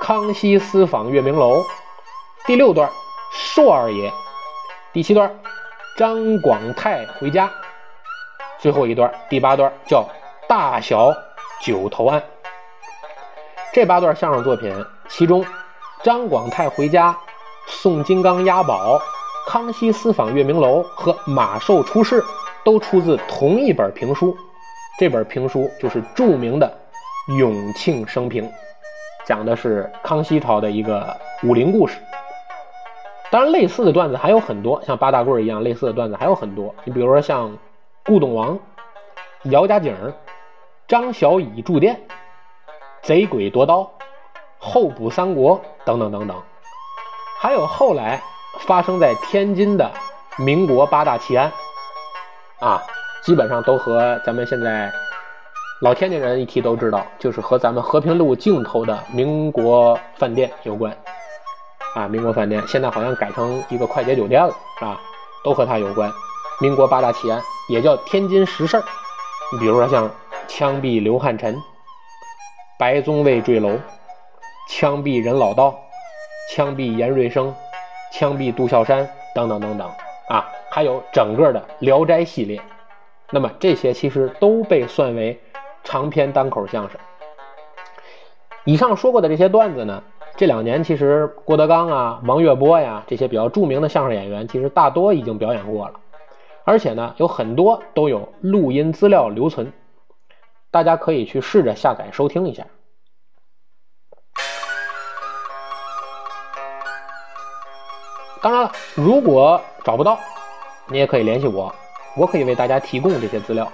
[0.02, 1.64] 康熙私访月明楼，
[2.48, 2.90] 第六段
[3.32, 4.12] 寿二爷，
[4.92, 5.32] 第七段
[5.96, 7.48] 张广泰回家，
[8.58, 10.04] 最后一段第八段叫
[10.50, 11.14] 大小。
[11.64, 12.24] 九头案，
[13.72, 14.74] 这八段相声作品，
[15.08, 15.46] 其中
[16.02, 17.16] 张广泰回家、
[17.68, 19.00] 宋金刚押宝、
[19.48, 22.26] 康熙私访月明楼和马寿出世，
[22.66, 24.36] 都出自同一本评书。
[24.98, 26.68] 这本评书就是著名的
[27.38, 28.44] 《永庆生平》，
[29.26, 32.00] 讲的是康熙朝的一个武林故事。
[33.30, 36.74] 当然，类似的段子还有很多，像八大棍一样类似的段子还有很多。
[36.84, 37.58] 你比如说像
[38.06, 38.60] 顾董王、
[39.44, 39.96] 姚家井。
[40.88, 42.02] 张小乙住店、
[43.02, 43.90] 贼鬼夺刀、
[44.58, 46.36] 候补三国等等等等，
[47.40, 48.22] 还有后来
[48.68, 49.90] 发生在天津的
[50.38, 51.50] 民国八大奇案，
[52.60, 52.84] 啊，
[53.24, 54.92] 基本上都和咱们现在
[55.82, 60.96] 老天津人一提都知道，就是和咱们和平路尽头的民国饭店有关，
[61.96, 65.00] 啊，民国饭店现在好像改成一个快捷酒店了，啊，
[65.44, 66.12] 都和它有关。
[66.60, 68.84] 民国八大奇案也叫天津十事儿，
[69.52, 70.10] 你比如说像。
[70.48, 71.56] 枪毙刘汉臣，
[72.78, 73.80] 白宗卫坠楼，
[74.68, 75.80] 枪毙任老道，
[76.52, 77.56] 枪毙严瑞生，
[78.12, 79.90] 枪毙杜孝山，等等等等，
[80.28, 82.62] 啊，还有整个的《聊斋》系列，
[83.30, 85.40] 那么这些其实都被算为
[85.84, 87.00] 长篇单口相声。
[88.64, 90.04] 以上说过的这些段子呢，
[90.38, 96.00] 这两年其实郭德纲啊、王月波呀这些比较著名的相声演员，其实大多已经表演过了，
[96.64, 99.74] 而且呢，有很多都有录音资料留存，
[100.70, 102.66] 大家可以去试着下载收听一下。
[108.44, 110.20] 当然了，如果找不到，
[110.88, 111.74] 你也可以联系我，
[112.16, 113.72] 我可以为大家提供这些资料。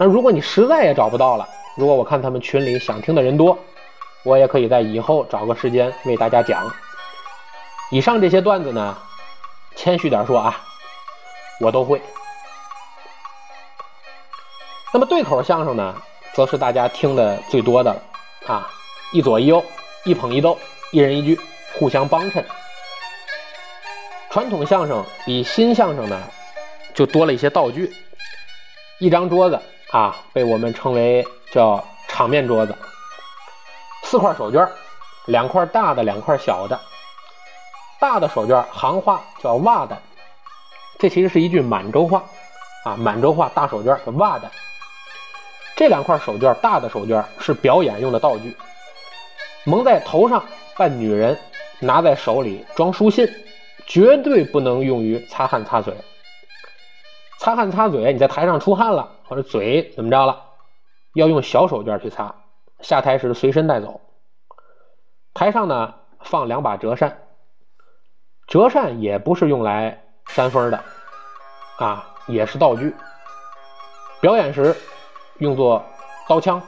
[0.00, 3.58] 那如果你实在也找不到了，如果我看他们群里想听的人多，
[4.22, 6.72] 我也可以在以后找个时间为大家讲。
[7.90, 8.96] 以上这些段子呢，
[9.74, 10.60] 谦虚点说啊，
[11.60, 12.00] 我都会。
[14.94, 15.94] 那么对口相声呢，
[16.32, 18.02] 则是大家听的最多的了
[18.46, 18.70] 啊，
[19.12, 19.64] 一左一右，
[20.04, 20.56] 一捧一逗，
[20.92, 21.40] 一人一句，
[21.74, 22.44] 互相帮衬。
[24.30, 26.22] 传统相声比新相声呢，
[26.94, 27.92] 就多了一些道具。
[29.00, 32.76] 一张桌子啊，被我们称为叫场面桌子。
[34.04, 34.68] 四块手绢，
[35.26, 36.78] 两块大的，两块小的。
[37.98, 39.96] 大的手绢行话叫袜的，
[40.98, 42.22] 这其实是一句满洲话
[42.84, 44.50] 啊，满洲话大手绢叫袜的。
[45.76, 48.56] 这两块手绢，大的手绢是表演用的道具，
[49.64, 50.44] 蒙在头上
[50.76, 51.38] 扮女人，
[51.80, 53.28] 拿在手里装书信。
[53.86, 55.94] 绝对不能用于擦汗擦嘴。
[57.38, 60.42] 擦汗擦嘴，你在台上出汗了，或者嘴怎么着了，
[61.14, 62.34] 要用小手绢去擦。
[62.80, 64.00] 下台时随身带走。
[65.34, 67.16] 台上呢放两把折扇，
[68.48, 70.82] 折扇也不是用来扇风的，
[71.78, 72.92] 啊，也是道具。
[74.20, 74.76] 表演时
[75.38, 75.84] 用作
[76.28, 76.60] 刀枪，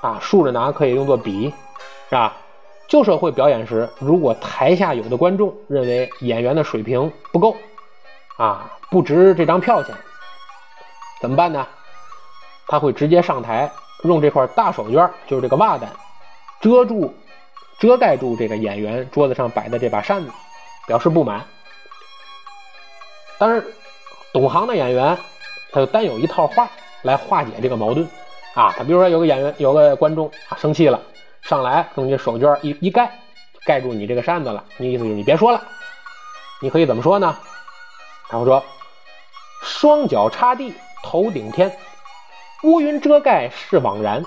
[0.00, 1.54] 啊，竖着拿可以用作笔，
[2.08, 2.36] 是吧？
[2.88, 7.54] 旧社会表演时，如果台下有的观众认为演员的水平不够，
[8.36, 9.94] 啊，不值这张票钱，
[11.20, 11.66] 怎么办呢？
[12.66, 13.70] 他会直接上台，
[14.04, 15.86] 用这块大手绢，就是这个袜子，
[16.60, 17.14] 遮住、
[17.78, 20.30] 遮盖住这个演员桌子上摆的这把扇子，
[20.86, 21.44] 表示不满。
[23.38, 23.64] 当然，
[24.32, 25.16] 懂行的演员，
[25.72, 26.68] 他就单有一套话
[27.02, 28.06] 来化解这个矛盾，
[28.54, 31.00] 啊，他比如说有个演员，有个观众啊生气了。
[31.40, 33.10] 上来用你手绢一一盖，
[33.64, 34.62] 盖住你这个扇子了。
[34.76, 35.62] 你意思就是你别说了，
[36.60, 37.34] 你可以怎么说呢？
[38.28, 38.62] 他会说：
[39.62, 40.74] 双脚插地，
[41.08, 41.72] 头顶天，
[42.64, 44.22] 乌云遮盖是枉然。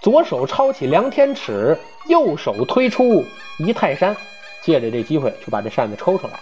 [0.00, 3.24] 左手抄起量天尺，右手推出
[3.58, 4.16] 一泰山。
[4.62, 6.34] 借着这机会就把这扇子抽出来。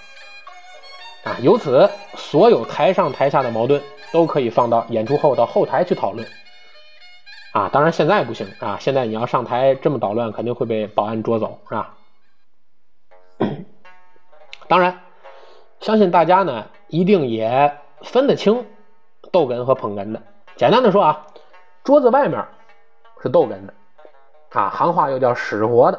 [1.24, 3.82] 啊，由此所有台上台下的矛盾
[4.12, 6.28] 都可以放到演出后到后台去讨论。
[7.52, 8.76] 啊，当然现在不行啊！
[8.78, 11.94] 现在你要上台这么捣乱，肯定会被保安捉走，是吧？
[14.68, 15.00] 当然，
[15.80, 18.66] 相信大家呢一定也分得清
[19.32, 20.22] 逗哏和捧哏的。
[20.54, 21.26] 简单的说啊，
[21.82, 22.46] 桌子外面
[23.22, 23.74] 是逗哏的，
[24.50, 25.98] 啊，行话又叫使活的，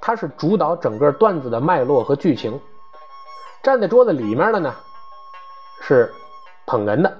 [0.00, 2.58] 它是主导整个段子的脉络和剧情；
[3.62, 4.74] 站在桌子里面的呢
[5.82, 6.12] 是
[6.66, 7.14] 捧哏的，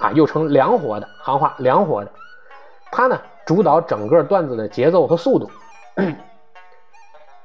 [0.00, 2.10] 啊，又称凉活的，行话凉活的。
[2.90, 5.48] 它呢，主导整个段子的节奏和速度。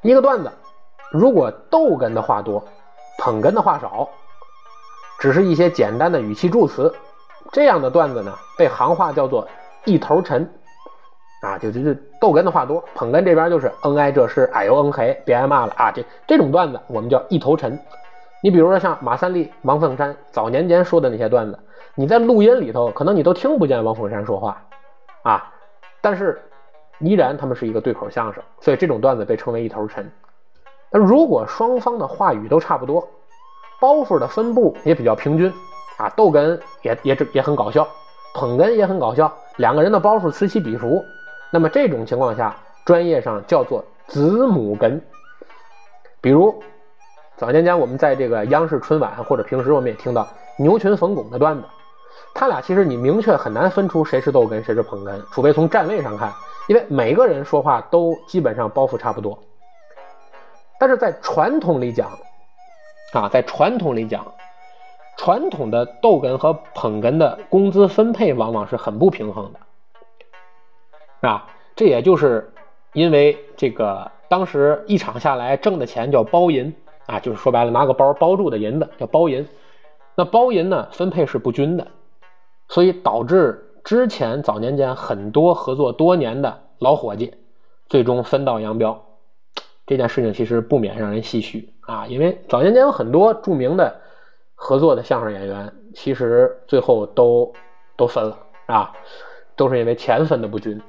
[0.01, 0.51] 一个段子，
[1.11, 2.63] 如果逗哏的话多，
[3.19, 4.09] 捧哏的话少，
[5.19, 6.91] 只是一些简单的语气助词，
[7.51, 9.47] 这样的段子呢，被行话叫做
[9.85, 10.49] 一头沉。
[11.41, 15.91] 啊，就就是逗哏的话多，捧哏这边就是恩爱这是哎呦嗯嘿，别挨骂了啊！
[15.91, 17.79] 这这种段子我们叫一头沉。
[18.43, 21.57] 你比如说像马三立、王凤山早年间说的那些段子，
[21.95, 24.61] 你在录音里头可能你都听不见王凤山说话。
[25.23, 25.51] 啊，
[25.99, 26.39] 但是
[26.99, 30.11] 依然他们是一个对口相声，所以这种段子被称为一头沉。
[30.91, 33.07] 那如果双方的话语都差不多，
[33.79, 35.51] 包袱的分布也比较平均，
[35.97, 37.87] 啊，逗哏也也也很搞笑，
[38.33, 41.03] 捧哏也很搞笑，两个人的包袱此起彼伏，
[41.51, 44.99] 那么这种情况下，专业上叫做子母哏。
[46.21, 46.63] 比如
[47.35, 50.27] 早年间我们在这个央视春晚或者平时我们也听到
[50.57, 51.63] 牛群冯巩的段子。
[52.33, 56.31] 他俩其实你明确很难分出谁是逗哏谁是捧哏，除非从站位上看，
[56.67, 59.37] 因为每个人说话都基本上包袱差不多。
[60.79, 62.09] 但是在传统里讲，
[63.13, 64.25] 啊，在传统里讲，
[65.21, 72.51] 传统的逗哏和捧哏的工资分配往往是很不平衡的，啊，这也就是
[72.93, 76.73] 因为这个当时一场下来挣的钱叫包银，
[77.05, 79.47] 啊，就是说白了拿个包包住的银子叫包银，
[80.15, 81.85] 那包银呢分配是不均的。
[82.67, 87.35] 所以导致之前早年间很多合作多年的老伙计，
[87.89, 88.99] 最终分道扬镳。
[89.85, 94.01] 这件事情其实不免让人唏嘘啊，因为早年间有很多著名的
[94.63, 97.51] 合作的相声演员，其实最后都
[97.97, 98.37] 都分了
[98.67, 98.93] 啊，
[99.55, 100.79] 都是因为钱分的不均。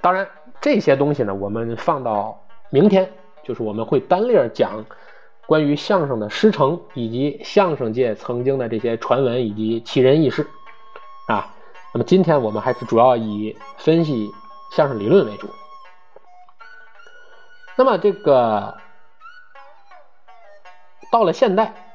[0.00, 0.28] 当然，
[0.60, 3.08] 这些东西呢，我们放到明天，
[3.44, 4.84] 就是我们会单列讲
[5.46, 10.44] 关于相声的师承，以及相声界曾经的这些传闻以及奇人异事
[11.28, 11.54] 啊。
[11.94, 14.28] 那么今天我们还是主要以分析
[14.72, 15.48] 相声理论为主。
[17.76, 18.76] 那么这个
[21.12, 21.86] 到了现代。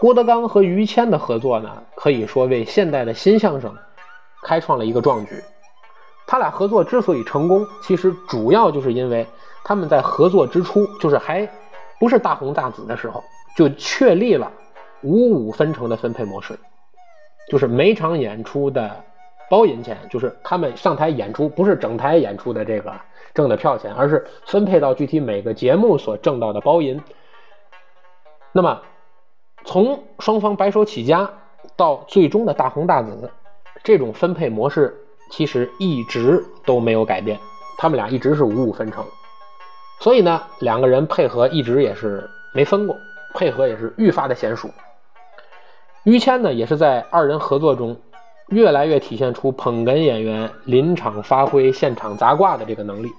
[0.00, 3.76] 郭德纲和于谦的合作呢，可以说为现代的新相声
[4.42, 5.34] 开创了一个壮举。
[6.26, 9.26] 他俩合作之所以成功，其实主要就是因为
[9.62, 11.46] 他们在合作之初，就是还
[11.98, 13.22] 不是大红大紫的时候，
[13.54, 14.50] 就确立了
[15.02, 16.58] 五五分成的分配模式，
[17.50, 19.04] 就是每场演出的
[19.50, 22.90] 包银钱，就是他们上台演出不是整台演出的这个
[23.34, 26.98] 挣的票钱，而是分配到具体每个节目所挣到的包银。
[28.50, 28.80] 那么。
[29.64, 31.30] 从双方白手起家
[31.76, 33.30] 到最终的大红大紫，
[33.82, 34.96] 这种分配模式
[35.30, 37.38] 其实一直都没有改变，
[37.78, 39.04] 他们俩一直是五五分成，
[40.00, 42.96] 所以呢，两个人配合一直也是没分过，
[43.34, 44.68] 配合也是愈发的娴熟。
[46.04, 47.96] 于谦呢，也是在二人合作中，
[48.48, 53.10] 越来越体现出捧哏演员临场发挥、现场砸挂的这个能力。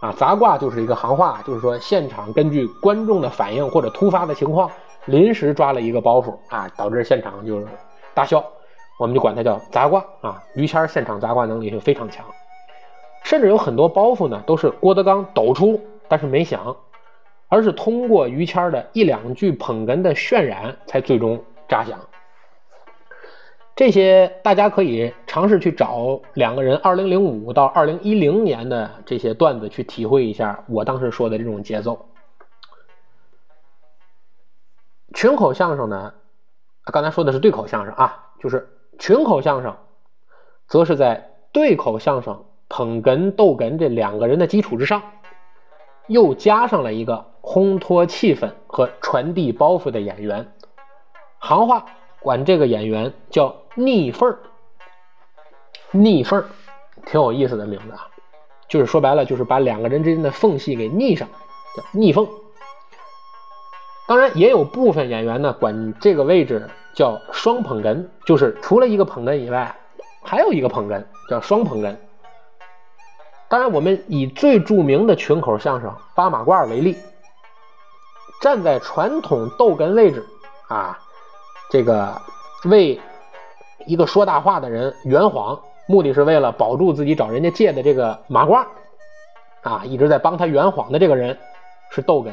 [0.00, 4.70] 啊，砸挂就是一个行话，就是说现场根据观众的反应或者突发的情况。
[5.06, 7.66] 临时抓了一个包袱啊，导致现场就是
[8.14, 8.44] 大笑，
[8.98, 10.42] 我们就管它叫砸挂啊。
[10.54, 12.24] 于谦现场砸挂能力就非常强，
[13.24, 16.76] 甚至有很多包袱呢都是郭德纲抖出，但是没响，
[17.48, 21.98] 而是通过于谦的一两句捧哏的渲染才最终炸响。
[23.74, 31.98] 这些大家可以尝试去找两个人二零零五到二零一零年的这些段子去体会一下我当时说的这种节奏。
[35.14, 36.14] 群口相声呢，
[36.92, 39.76] 刚才说的是对口相声啊，就是群口相声，
[40.68, 45.02] 则是在对口相声捧哏逗哏这两个人的基础之上，
[46.06, 50.52] 又加上了一个烘托气氛和传递包袱的演员。
[51.38, 51.86] 行话
[52.20, 54.38] 管这个演员叫逆缝儿，
[55.90, 56.46] 逆缝儿，
[57.04, 58.06] 挺有意思的名字啊，
[58.68, 61.26] 就是说白了就是把两个人之间的缝隙给逆上，
[61.76, 62.28] 叫逆缝。
[64.10, 69.72] 当然，也有部分演员呢，管这个位置叫双捧哏，就是除了一个捧哏以外，
[70.20, 71.94] 还有一个捧哏，叫双捧哏。
[73.48, 76.96] 当然，我们以最著名的群口相声八马褂为例，
[78.42, 80.26] 站在传统逗哏位置
[80.66, 80.98] 啊，
[81.70, 82.20] 这个
[82.64, 82.98] 为
[83.86, 85.56] 一个说大话的人圆谎，
[85.86, 88.66] 目的是为了保住自己找人家借的这个马褂
[89.62, 91.38] 啊，一直在帮他圆谎的这个人
[91.92, 92.32] 是逗哏。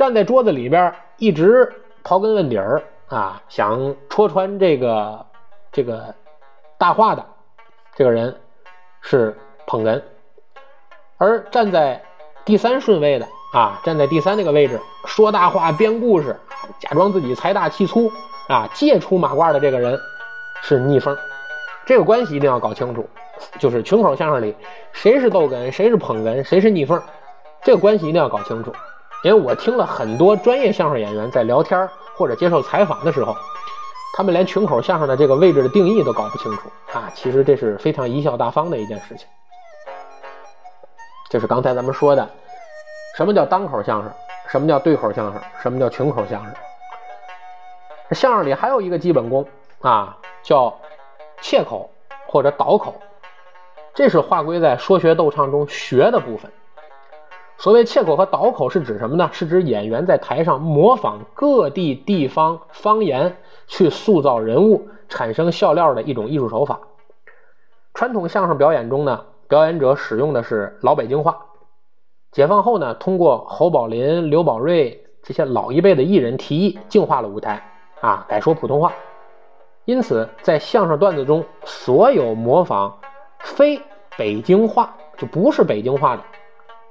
[0.00, 1.70] 站在桌子里边，一直
[2.02, 5.26] 刨根问底儿啊，想戳穿这个
[5.70, 6.14] 这个
[6.78, 7.22] 大话的
[7.94, 8.34] 这个人
[9.02, 9.36] 是
[9.66, 10.00] 捧哏，
[11.18, 12.02] 而站在
[12.46, 16.34] 第三顺位的啊，站在第三那个位置说大话编故事，
[16.78, 18.10] 假装自己财大气粗
[18.48, 20.00] 啊，借出马褂的这个人
[20.62, 21.14] 是逆风。
[21.84, 23.06] 这个关系一定要搞清楚，
[23.58, 24.56] 就是群口相声里
[24.92, 26.98] 谁是逗哏，谁是捧哏，谁是逆风，
[27.62, 28.72] 这个关系一定要搞清楚。
[29.22, 33.36] 因为我听了很多专业相声演员在聊天或者接受采访的时候，
[34.16, 37.10] 他们连群口相声的这个位置的定义都搞不清楚啊！
[37.14, 39.26] 其实这是非常贻笑大方的一件事情。
[41.30, 42.28] 就是刚才咱们说的，
[43.16, 44.10] 什么叫单口相声？
[44.48, 45.40] 什么叫对口相声？
[45.62, 46.54] 什么叫群口相声？
[48.12, 49.46] 相声里还有一个基本功
[49.80, 50.76] 啊，叫
[51.40, 51.88] 切口
[52.26, 52.94] 或者倒口，
[53.94, 56.50] 这是划归在说学逗唱中学的部分。
[57.60, 59.28] 所谓切口和倒口是指什么呢？
[59.34, 63.36] 是指演员在台上模仿各地地方方言
[63.66, 66.80] 去塑造人物、产生笑料的一种艺术手法。
[67.92, 71.36] 传统相声表演中呢，表演者使用的是老北京话。
[72.32, 77.62] 解放后呢，通过侯宝林、刘宝瑞这些老一辈的艺人提议，净化了舞台，
[78.00, 78.94] 啊，改说普通话。
[79.84, 82.98] 因此，在相声段子中，所有模仿
[83.38, 83.82] 非
[84.16, 86.22] 北京话就不是北京话的。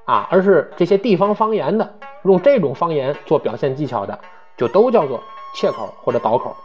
[0.09, 1.87] 啊，而是这些地方方言的，
[2.23, 4.17] 用这种方言做表现技巧的，
[4.57, 5.21] 就都叫做
[5.53, 6.55] 切口或者倒口。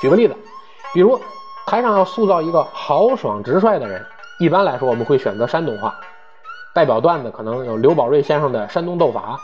[0.00, 0.34] 举个例子，
[0.92, 1.16] 比如
[1.68, 4.04] 台上要塑造一个豪爽直率的人，
[4.40, 5.94] 一般来说我们会选择山东话。
[6.74, 9.38] 代表段子可能有刘宝瑞先生的山东斗法、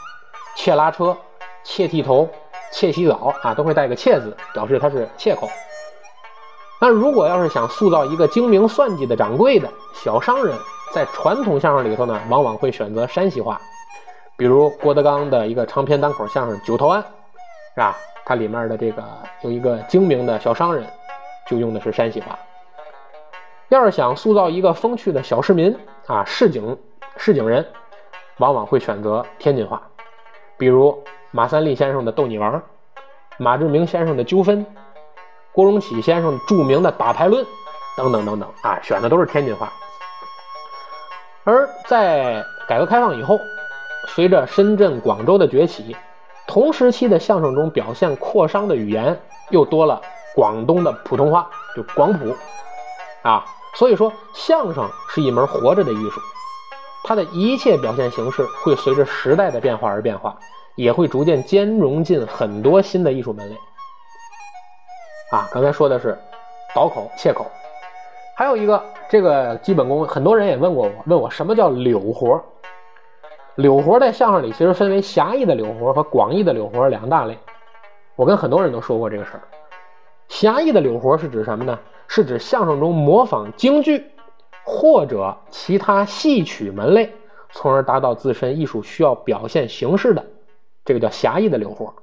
[0.57, 1.15] 切拉车、
[1.63, 2.27] 切剃头、
[2.73, 5.47] 切洗澡啊，都会带个切字，表示他是切口。
[6.79, 10.55] 那如果要是想塑造一个精明算计的掌柜的小商人。
[10.93, 13.59] 在传统相声里头呢，往往会选择山西话，
[14.37, 17.97] 比如郭德纲的一个长篇单口相声《九头庵》，是吧？
[18.23, 19.03] 它里面的这个
[19.41, 20.87] 有一个精明的小商人，
[21.49, 22.39] 就用的是山西话。
[23.67, 25.75] 要是想塑造一个风趣的小市民
[26.07, 26.77] 啊，市井
[27.17, 27.65] 市井人，
[28.37, 29.81] 往往会选择天津话，
[30.57, 30.97] 比如
[31.31, 32.53] 马三立先生的《逗你玩》，
[33.37, 34.65] 马志明先生的《纠纷》，
[35.55, 37.41] 郭荣启先生著名的《打牌论》
[37.95, 39.71] 等等等等啊，选的都是天津话。
[41.45, 43.39] 而在改革开放以后，
[44.09, 45.95] 随着深圳、广州的崛起，
[46.45, 49.17] 同时期的相声中表现扩商的语言
[49.49, 50.01] 又多了
[50.35, 52.35] 广东的普通话，就广普
[53.21, 53.45] 啊。
[53.75, 56.19] 所以说，相声是一门活着的艺术，
[57.05, 60.37] 它的一切表现形式会随着时代的变化而变化，
[60.75, 63.55] 也会逐渐兼容进很多新的艺术门类。
[65.31, 66.17] 啊，刚才说的是
[66.73, 67.45] 倒口、切口，
[68.35, 72.43] 还有一个这个基本功，很多人也问过我，问我什么叫柳活？
[73.55, 77.37] 柳活在相声里其实分为狭义的柳活和广义的柳活两大类。
[78.15, 79.41] 我跟很多人都说过这个事儿。
[80.27, 81.79] 狭义的柳活是指什么呢？
[82.07, 84.11] 是指相声中模仿京剧
[84.63, 87.13] 或者其他戏曲门类，
[87.51, 90.23] 从而达到自身艺术需要表现形式的，
[90.83, 91.95] 这个叫狭义的柳活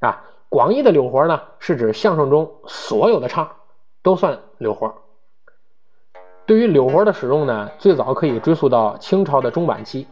[0.00, 0.24] 啊。
[0.54, 3.50] 广义的柳活呢，是指相声中所有的唱
[4.04, 4.94] 都算柳活。
[6.46, 10.06] 对于柳活的使用呢，最早可以追溯到清朝的中晚期，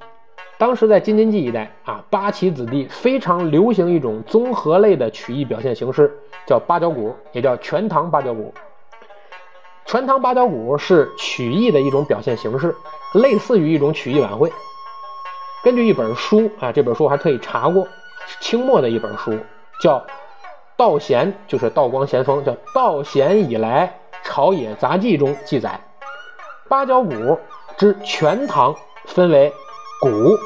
[0.59, 6.13] 当时在京津冀一带啊，八旗子弟非常流行一种综合类的曲艺表现形式，
[6.45, 8.53] 叫八角鼓，也叫全唐八角鼓。
[9.85, 12.75] 全唐八角鼓是曲艺的一种表现形式，
[13.15, 14.53] 类似于一种曲艺晚会。
[15.63, 17.87] 根据一本书啊，这本书还特意查过，
[18.41, 19.39] 清末的一本书，
[19.81, 19.99] 叫
[20.83, 25.79] 《道贤》，就是道光咸丰，叫《道贤以来朝野杂记》中记载，
[26.69, 27.39] 八角鼓
[27.79, 28.75] 之全唐
[29.05, 29.53] 分为
[30.01, 30.37] 鼓、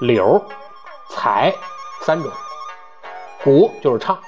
[0.00, 0.42] 柳、
[1.10, 1.52] 彩
[2.00, 2.32] 三种。
[3.44, 4.18] 鼓就是唱，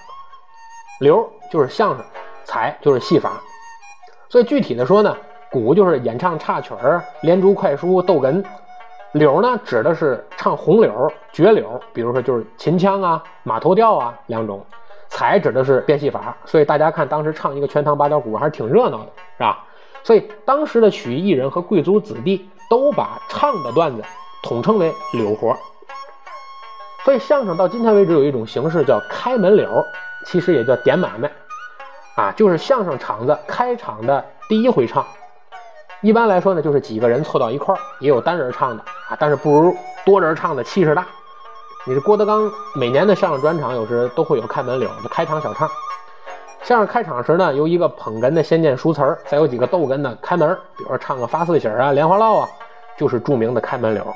[1.00, 2.04] 柳就是相声，
[2.44, 3.40] 彩就是戏法。
[4.28, 5.16] 所以具体的说呢，
[5.50, 8.44] 鼓就是演唱岔曲儿、连珠快书、逗哏；
[9.12, 14.60] 柳呢指的是唱红柳、绝柳，比如说就是秦腔啊、马头调啊两种；
[15.08, 16.36] 才指的是变戏法。
[16.44, 19.64] 所以大家看当时唱一个全唐八角鼓还是挺热闹的，是吧？
[20.04, 24.02] 所以当时的曲艺艺人和贵族子弟都把唱的段子
[24.42, 25.56] 统称为柳活。
[27.04, 29.84] 所以相声到今天为止有一种形式叫开门柳，
[30.26, 31.30] 其实也叫点买卖。
[32.16, 35.06] 啊，就是相声场子开场的第一回唱，
[36.00, 41.06] 一般来说呢，就是几个人凑到一块儿，也有单人唱的啊，但是不如多人唱的气势大。
[41.88, 45.66] 你是郭德纲每年的相声专场，有时都会有开门柳的开场小唱。
[46.62, 52.48] 相声开场时呢，由一个捧哏的先念熟词儿，再有几个逗哏的开门，比如说唱个发四喜啊、莲花落啊，
[52.98, 54.06] 就是著名的开门柳。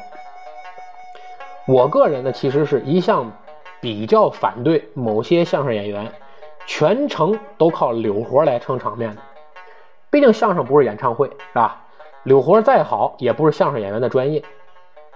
[1.66, 3.32] 我个人呢，其实是一向
[3.80, 6.12] 比较反对某些相声演员。
[6.66, 9.22] 全程都靠柳活来撑场面的，
[10.10, 11.80] 毕竟相声不是演唱会，是吧？
[12.24, 14.44] 柳活再好，也不是相声演员的专业。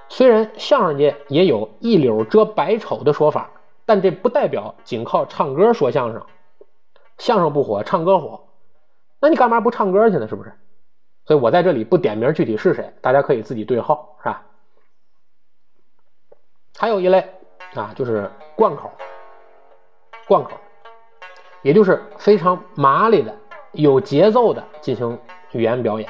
[0.09, 3.51] 虽然相声界也有一柳遮百丑的说法，
[3.85, 6.25] 但这不代表仅靠唱歌说相声。
[7.19, 8.49] 相声不火，唱歌火，
[9.21, 10.29] 那你干嘛不唱歌去呢？
[10.29, 10.53] 是不是？
[11.25, 14.43] 所以我在这里不点名具体是谁，大家可以自己对号，是吧？
[16.79, 17.29] 还有一类
[17.75, 18.91] 啊，就是贯口，
[20.29, 20.51] 贯口。
[21.63, 23.35] 也就是非常麻利的、
[23.73, 25.19] 有节奏的进行
[25.51, 26.09] 语言表演。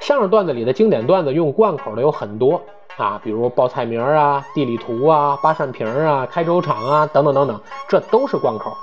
[0.00, 2.60] 相声段子里的经典段子用贯口的有很多
[2.96, 8.76] 啊，比如报菜名啊、地理图啊、八扇屏啊、开粥厂啊等等等等，这都是贯口。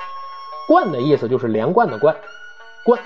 [0.68, 2.16] 贯的意思就是连贯的贯，
[2.86, 3.00] 贯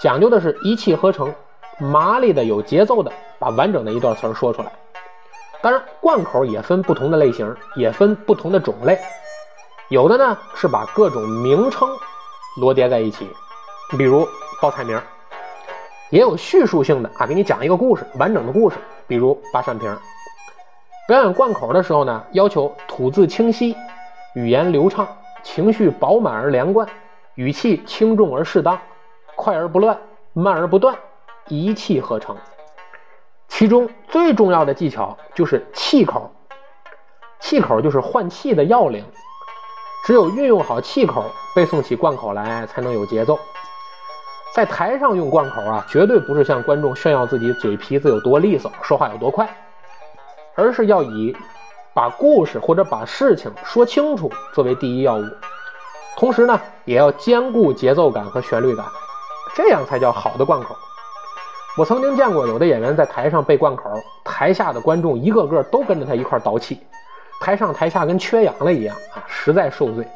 [0.00, 1.32] 讲究的是一气呵成，
[1.78, 4.72] 麻利的、有节奏的把完整的一段词儿说出来。
[5.62, 8.98] 当然，贯口也分不同的类型，也分不同的种类。
[9.88, 11.88] 有的呢是把各种名称
[12.60, 13.28] 罗叠在一起，
[13.96, 14.26] 比如
[14.60, 15.00] 报菜名
[16.14, 18.76] 也有叙述性的啊，给你讲一个故事，完整的故事，
[19.08, 19.98] 比如八扇屏
[21.08, 23.76] 表演贯口的时候呢，要求吐字清晰，
[24.36, 25.08] 语言流畅，
[25.42, 26.88] 情绪饱满而连贯，
[27.34, 28.78] 语气轻重而适当，
[29.34, 29.98] 快而不乱，
[30.32, 30.96] 慢而不断，
[31.48, 32.36] 一气呵成。
[33.48, 36.30] 其中最重要的技巧就是气口，
[37.40, 39.04] 气口就是换气的要领。
[40.06, 41.24] 只有运用好气口，
[41.56, 43.36] 背诵起贯口来，才能有节奏。
[44.54, 49.48] 在台上用贯口啊，绝对不是向观众炫耀自己嘴皮子有多利索，说话有多快，
[50.54, 51.36] 而是要以
[51.92, 55.24] 把故事或者把事情说清楚作为第一要务。
[56.16, 58.86] 同时呢，也要兼顾节奏感和旋律感，
[59.56, 60.76] 这样才叫好的贯口。
[61.76, 63.90] 我曾经见过有的演员在台上背贯口，
[64.22, 66.78] 台下的观众一个个都跟着他一块倒气。
[67.40, 70.06] 台上台下跟缺氧了一样啊，实在受罪。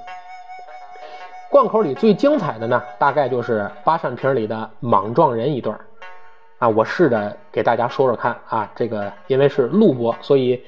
[1.51, 5.81] 贯口里最精彩的呢，大概就是八扇屏里的莽撞人一段
[6.59, 10.63] 啊，我试着给大家说说看啊，这个因为是录播，所以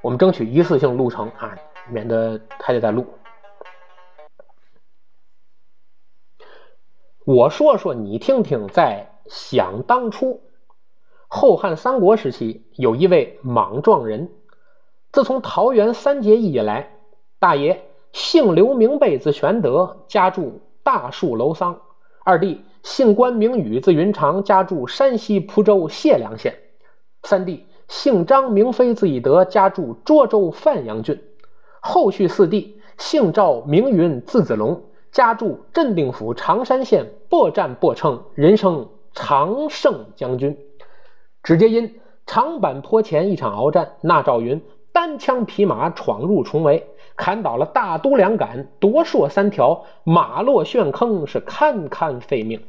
[0.00, 1.58] 我们争取一次性录成啊，
[1.88, 3.06] 免得还得再录。
[7.26, 10.42] 我说说你听听，在想当初，
[11.26, 14.30] 后汉三国时期，有一位莽撞人。
[15.10, 16.98] 自从桃园三结义以来，
[17.38, 21.74] 大爷姓刘，名备，字玄德，家住大树楼桑；
[22.24, 26.52] 二弟姓关，名羽，字云长，家住山西蒲州解良县；
[27.24, 31.16] 三弟姓张，名飞，字翼德，家住涿州范阳郡；
[31.80, 34.80] 后续四弟姓赵，名云，字子龙。
[35.10, 40.56] 家住镇定府常山县，破战破称，人称常胜将军。
[41.42, 44.62] 只接因长坂坡前一场鏖战，那赵云
[44.92, 46.86] 单枪匹马闯入重围，
[47.16, 52.60] 砍倒了大都两杆，夺槊三条，马落陷坑，是堪堪废命。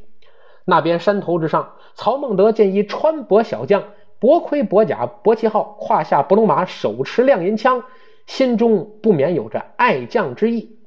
[0.66, 3.84] 那边山头之上，曹孟德见一穿帛小将，
[4.20, 7.84] 薄盔薄甲，薄旗号，胯下不龙马，手持亮银枪，
[8.26, 10.78] 心中不免有着爱将之意。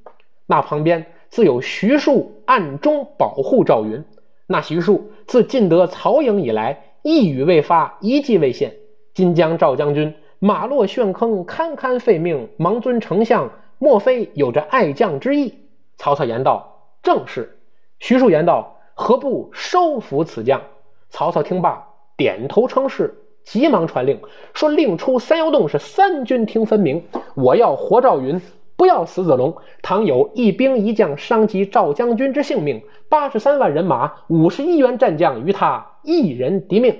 [0.47, 1.07] 那旁边。
[1.31, 4.03] 自有徐庶暗中保护赵云。
[4.47, 8.77] 那徐庶自进得曹营以来，一语未发，一计未现。
[9.13, 12.49] 今将赵将军马落陷坑，堪堪废命。
[12.57, 15.55] 芒尊丞相，莫非有着爱将之意？
[15.97, 17.59] 曹操言道：“正是。”
[17.99, 20.63] 徐庶言道：“何不收服此将？”
[21.11, 21.85] 曹操听罢，
[22.17, 23.15] 点头称是，
[23.45, 24.21] 急忙传令
[24.55, 27.03] 说：“令出三妖洞，是三军听分明。
[27.35, 28.41] 我要活赵云。”
[28.79, 29.57] 不要死子龙！
[29.83, 36.97] 倘有一兵一将伤及赵将军之性命，八十三万人马，五十一员战将，与他一人敌命。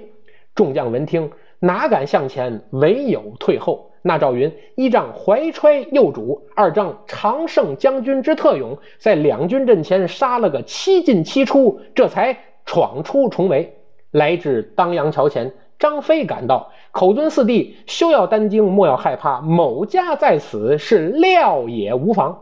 [0.57, 1.31] 众将闻听，
[1.61, 3.91] 哪敢向前，唯有退后。
[4.03, 13.77] 那赵云一仗怀揣幼主，二仗常胜将军之特勇，在两军阵前杀了个七进七出，这才闯出重围，
[14.13, 15.53] 来至当阳桥前。
[15.79, 16.71] 张飞赶到。
[16.91, 19.41] 口尊四弟，休要担惊，莫要害怕。
[19.41, 22.39] 某家在此，是料也无妨。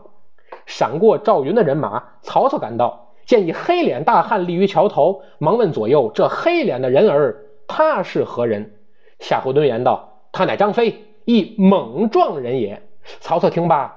[0.65, 7.35] 闪过赵云的人马，曹操赶到，见一黑脸大汉立于桥头，忙问左右：“这黑脸的人儿，
[7.67, 8.71] 他是何人？”
[9.19, 12.81] 夏侯惇言道：“他乃张飞，一猛壮人也。”
[13.19, 13.95] 曹操听罢，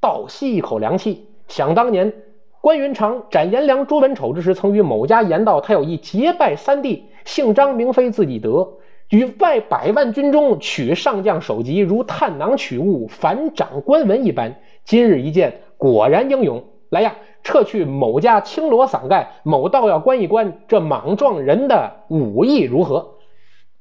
[0.00, 1.26] 倒吸一口凉气。
[1.48, 2.12] 想当年，
[2.60, 8.74] 关云长斩颜良、诛文丑之时，曾与某家言道：“他有一结拜三弟，姓张名飞，字翼德。”
[9.10, 14.56] 于外百万军中取上将首级，如探囊取物，反掌官文一般。
[14.84, 16.64] 今日一见，果然英勇。
[16.88, 23.16] 来呀，撤去某家青罗伞盖，某倒要观一观这莽撞人的武艺如何。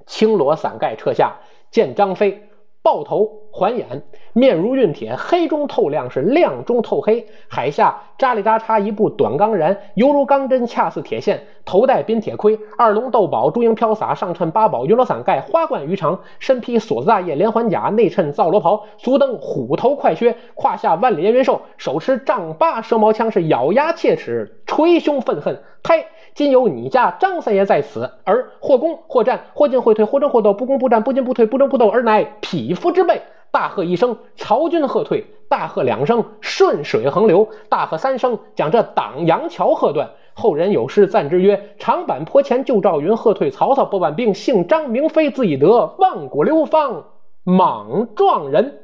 [0.05, 1.37] 青罗伞盖撤下，
[1.69, 2.47] 见张飞。
[2.83, 4.01] 豹头环眼，
[4.33, 7.27] 面如运铁，黑中透亮，是亮中透黑。
[7.47, 11.43] 海下扎里扎叉一部短钢髯，犹如钢针，恰似铁线。
[11.63, 25.61] 头戴冰铁盔，二龙斗宝，朱缨飘洒，上衬八宝云罗伞盖，花冠鱼肠，身披锁子大叶连环甲，内衬皂罗袍，足蹬虎头快靴，胯下万里烟云兽，手持丈八蛇矛枪，是咬牙切齿，捶胸愤恨。
[25.83, 26.05] 呸！
[26.33, 33.21] 今有你家张三爷在此，而或攻或战，或进或退，或争或斗，不攻不战，不进不退，不争不斗，而乃匹夫之辈。
[33.51, 40.09] 大喝一声，曹军喝退；大喝两声，顺水横流；大喝三声，将这党阳桥喝断。
[40.33, 44.33] 后人有诗赞之曰：“长坂坡前救赵云，喝退曹操百万兵。
[44.33, 47.03] 姓张名飞，字翼德，万古流芳
[47.43, 48.79] 莽撞人。”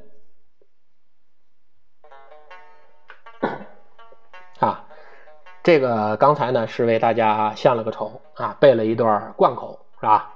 [5.68, 10.34] 这个刚才呢是为大家献了个丑啊，背了一段贯口是吧？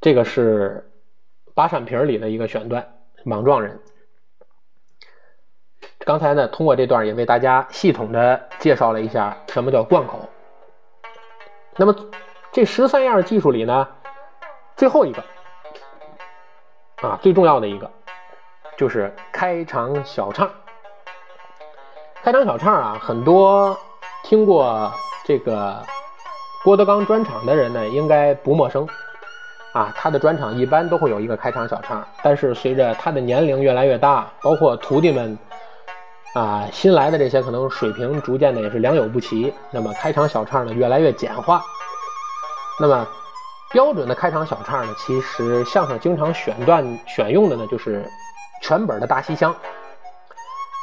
[0.00, 0.90] 这个是
[1.54, 2.94] 八扇屏里的一个选段，
[3.24, 3.78] 莽撞人。
[5.98, 10.18] 刚才呢通过这段也为大家系统的介绍了一下什么叫贯口。
[11.76, 11.94] 那么
[12.50, 13.86] 这十三样技术里呢，
[14.76, 15.22] 最后一个
[17.02, 17.90] 啊最重要的一个
[18.78, 20.50] 就是开场小唱。
[22.22, 23.78] 开场小唱啊很多。
[24.24, 24.92] 听过
[25.24, 25.82] 这个
[26.64, 28.86] 郭德纲专场的人呢，应该不陌生
[29.72, 29.92] 啊。
[29.96, 35.38] 他的专场一般都会有一个开场小唱，但是随着他的年龄越来越大，包括徒弟们
[36.34, 41.62] 啊新来的这些可能水平逐渐的也是良莠不齐，那么开场小唱呢越来越简化。
[42.80, 43.06] 那么
[43.72, 48.04] 标准的开场小唱呢，其实相声经常选段选用的呢就是
[48.62, 49.54] 全本的大西厢。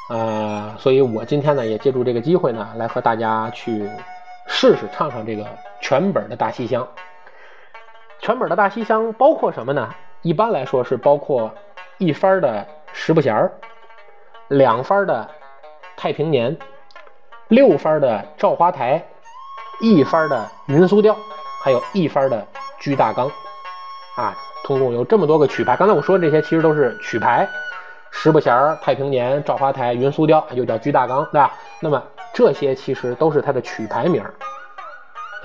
[0.10, 3.90] 呃，所以我今天呢也借助这个机会呢，来和大家去
[4.48, 5.46] 试试唱唱这个
[5.82, 6.88] 全本的大西厢。
[8.20, 9.90] 全本的大西厢包括什么呢？
[10.22, 11.52] 一般来说是包括
[11.98, 13.52] 一番的十不弦儿，
[14.48, 15.28] 两番的
[15.98, 16.56] 太平年，
[17.48, 19.04] 六番的照花台，
[19.82, 21.16] 一番的云苏调，
[21.64, 22.46] 还有一番的
[22.80, 23.28] 居大纲，
[24.18, 25.76] 啊，通共有这么多个曲牌。
[25.76, 27.48] 刚才我说的这些其实都是曲牌，
[28.18, 31.52] 十不弦儿、太平年、赵花台、云苏雕，又叫居大纲，对吧？
[31.82, 32.02] 那么
[32.34, 34.34] 这些其实都是它的曲牌名儿，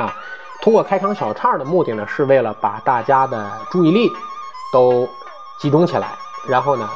[0.03, 0.15] 啊。
[0.63, 4.09] 通过开场小唱的目的呢，是为了把大家的注意力
[4.73, 5.07] 都
[5.59, 6.09] 集中起来，
[6.49, 6.89] 然后呢，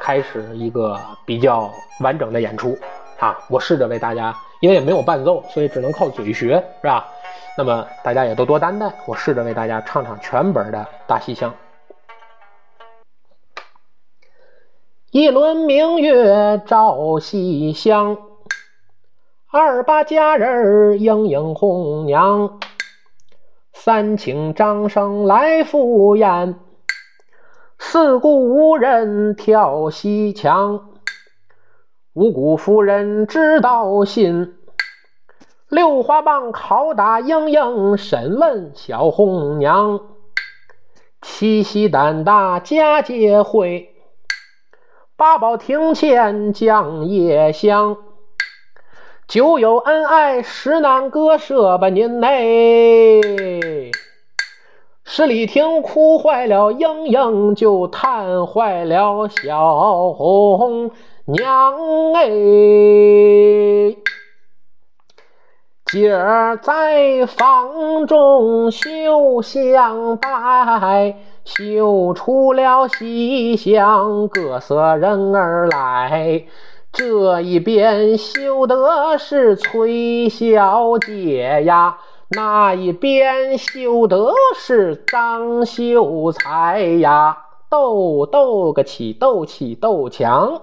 [0.00, 2.76] 开始一个比较完整的演出
[3.18, 3.38] 啊！
[3.48, 7.06] 我试着为大家，因为也没有伴奏，所以只能靠嘴学，是吧？
[7.56, 11.50] 那么大家也都多担待，我试着为大家唱唱全本的《大西厢》。
[15.18, 18.18] 一轮明月照西厢，
[19.50, 22.60] 二八佳人莺莺红娘。
[23.72, 26.56] 三请张生来赴宴，
[27.78, 30.90] 四顾无人跳西墙，
[32.12, 34.54] 五谷夫人知道信，
[35.70, 39.98] 六花棒拷打莺莺审问小红娘，
[41.22, 43.95] 七夕胆大佳节会，
[45.18, 47.96] 八宝庭前将夜香。
[49.26, 53.90] 酒有恩爱实难割舍吧您嘞，
[55.06, 60.90] 十里亭哭坏了莺莺，就叹坏了小红
[61.24, 63.96] 娘哎。
[65.86, 76.44] 今儿在房中绣香拜，绣出了西厢，各色人儿来。
[76.92, 81.98] 这一边绣的是崔小姐呀，
[82.30, 87.38] 那一边绣的是张秀才呀，
[87.70, 90.62] 斗斗个起斗起斗强。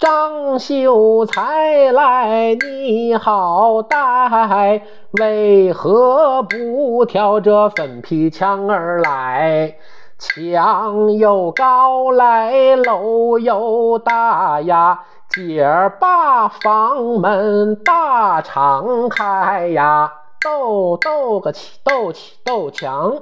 [0.00, 4.80] 张秀才来，你好歹
[5.10, 9.76] 为何不挑这粉皮墙儿来？
[10.18, 23.18] 墙又高来，楼又大呀，姐儿把房门大敞开呀，斗斗个起，斗起斗墙。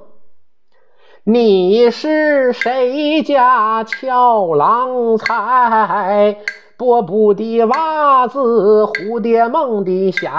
[1.25, 6.37] 你是谁家俏郎才？
[6.79, 8.39] 波布的袜子，
[8.85, 10.31] 蝴蝶梦的鞋，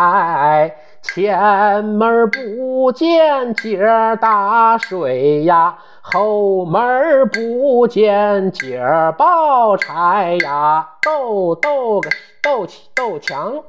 [1.02, 5.80] 前门不见姐儿打水呀。
[6.02, 12.10] 后门不见姐儿抱柴呀，斗斗个
[12.42, 13.62] 斗起斗墙。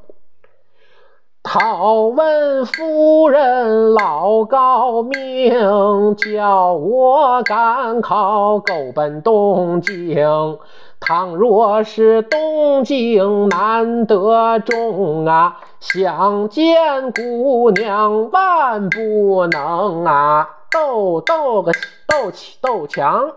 [1.42, 10.58] 讨问夫人老高明，叫我赶考够奔东京。
[11.00, 20.48] 倘若是东京难得中啊，想见姑娘万不能啊。
[20.70, 21.72] 斗斗个
[22.06, 23.32] 斗起斗强，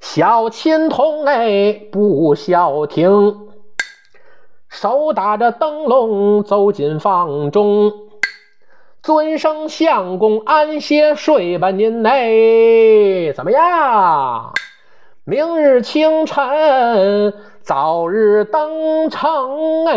[0.00, 3.48] 小青童哎不消停，
[4.68, 7.92] 手打着灯笼走进房中，
[9.00, 14.52] 尊声相公安歇睡吧您哎，怎么样？
[15.24, 19.94] 明日清晨早日登城哎。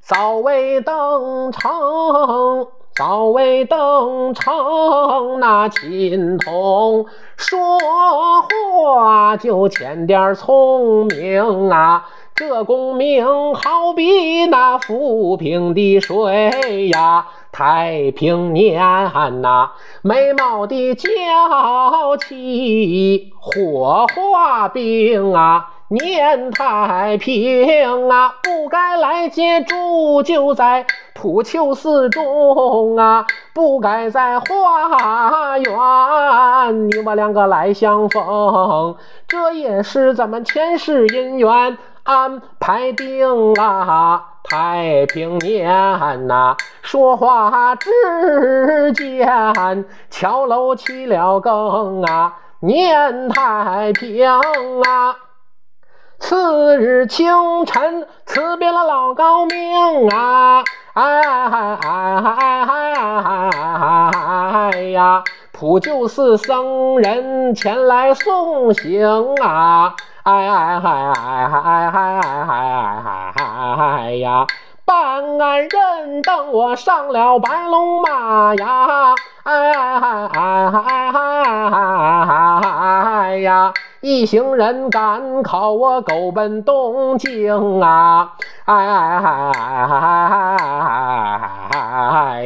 [0.00, 7.78] 早未登城，早未登城，那琴童说
[8.40, 12.08] 话就欠点聪明啊。
[12.34, 18.82] 这功名好比那浮萍的水呀，太平年
[19.40, 19.70] 呐，
[20.02, 21.08] 美貌的娇
[22.16, 25.70] 妻，火化兵啊。
[25.88, 30.84] 念太平啊，不该来接住，就在
[31.14, 33.24] 普丘寺中啊，
[33.54, 38.96] 不该在花园，你我两个来相逢，
[39.28, 44.33] 这也是咱们前世姻缘安排定啊。
[44.44, 55.16] 太平年呐，说话之间，桥楼起了更啊，念太平啊。
[56.18, 60.62] 次日清晨，辞别了老高明啊
[60.94, 61.78] 哎哎！
[61.82, 65.24] 哎哎哎哎哎呀！
[65.52, 69.94] 普救寺僧人前来送行啊！
[70.24, 71.68] 哎哎哎哎哎
[73.36, 74.48] 哎哎呀！
[74.86, 79.14] 办案人等我上了白龙马呀！
[79.44, 79.68] 哎
[83.40, 83.74] 呀！
[84.06, 88.34] 一行人赶考我狗奔东京啊！
[88.66, 89.64] 哎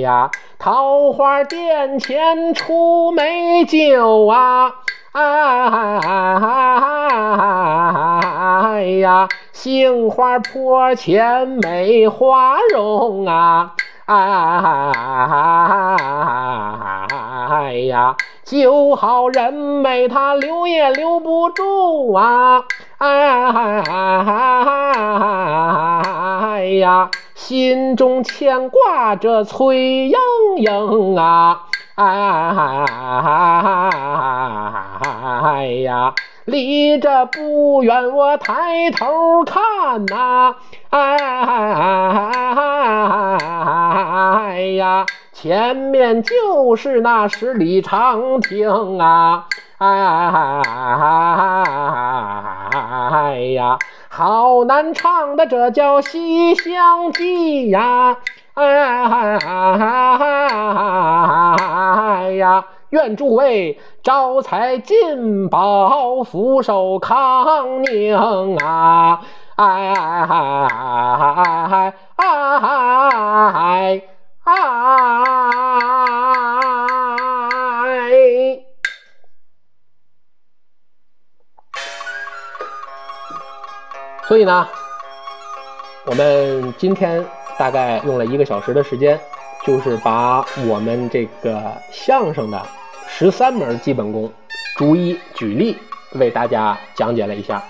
[0.00, 0.30] 呀！
[0.60, 4.72] 桃花殿前出美酒啊！
[5.10, 5.98] 哎
[9.00, 9.26] 呀！
[9.52, 13.72] 杏花坡前美花容啊！
[17.50, 18.14] 哎呀！
[18.44, 22.62] 酒好人美，他留也留不住啊！
[26.54, 27.10] 哎呀！
[27.34, 30.16] 心中牵挂着崔莺
[30.56, 31.60] 莺啊！
[35.42, 36.14] 哎呀！
[36.46, 40.54] 离着不远，我抬头看呐！
[40.90, 41.16] 哎
[44.76, 45.04] 呀！
[45.44, 49.44] 前面就是那十里长亭啊！
[49.76, 50.62] 哎
[53.52, 53.76] 呀，
[54.08, 58.16] 好难唱的，这叫《西厢记》呀！
[58.54, 59.38] 哎
[62.36, 69.20] 呀，愿诸位招财进宝，福寿康宁啊！
[69.56, 70.26] 哎哎
[72.16, 72.32] 哎
[73.52, 74.02] 哎！
[84.26, 84.68] 所以呢，
[86.04, 87.24] 我们今天
[87.58, 89.18] 大概用了一个小时的时间，
[89.64, 92.66] 就是把我们这个相声的
[93.06, 94.30] 十三门基本功，
[94.76, 95.78] 逐一举例
[96.12, 97.62] 为大家讲解了一下。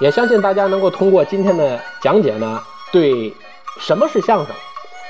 [0.00, 2.62] 也相信大家能够通过今天的讲解呢，
[2.92, 3.34] 对
[3.80, 4.54] 什么是相声，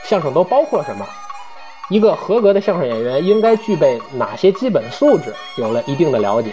[0.05, 1.07] 相声都包括什么，
[1.89, 6.53] 一个合格的相声演员应该具备哪些基本素质，有了一定的了解。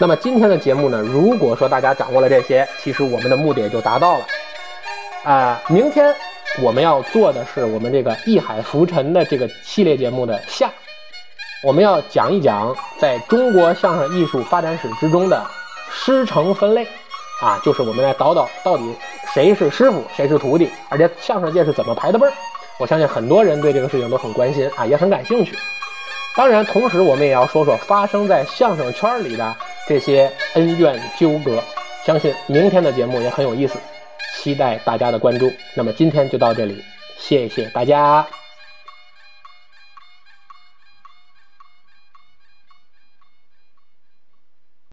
[0.00, 4.26] 那么今天的节目呢，如果说大家掌握了这些，其实我们的目的也就达到了。
[5.22, 6.14] 啊，明天
[6.62, 10.70] 我们要做的是我们这个艺海浮沉的这个系列节目的下，
[11.62, 15.46] 我们要讲一讲在中国相声艺术发展史之中的
[15.90, 16.86] 师承分类，
[17.40, 18.94] 啊，就是我们来导导到底
[19.32, 22.32] 谁是师傅，谁是徒弟，而且相声界是怎么排的辈儿。
[22.78, 25.56] 我相信很多人对这个事情都很关心啊，也很感兴趣。
[26.36, 29.54] 当然，同时我们也要说说发生在相声圈里的
[29.88, 31.62] 这些恩怨纠葛。
[32.04, 33.78] 相信明天的节目也很有意思，
[34.36, 35.52] 期待大家的关注。
[35.74, 36.82] 那么今天就到这里，
[37.16, 38.43] 谢谢大家。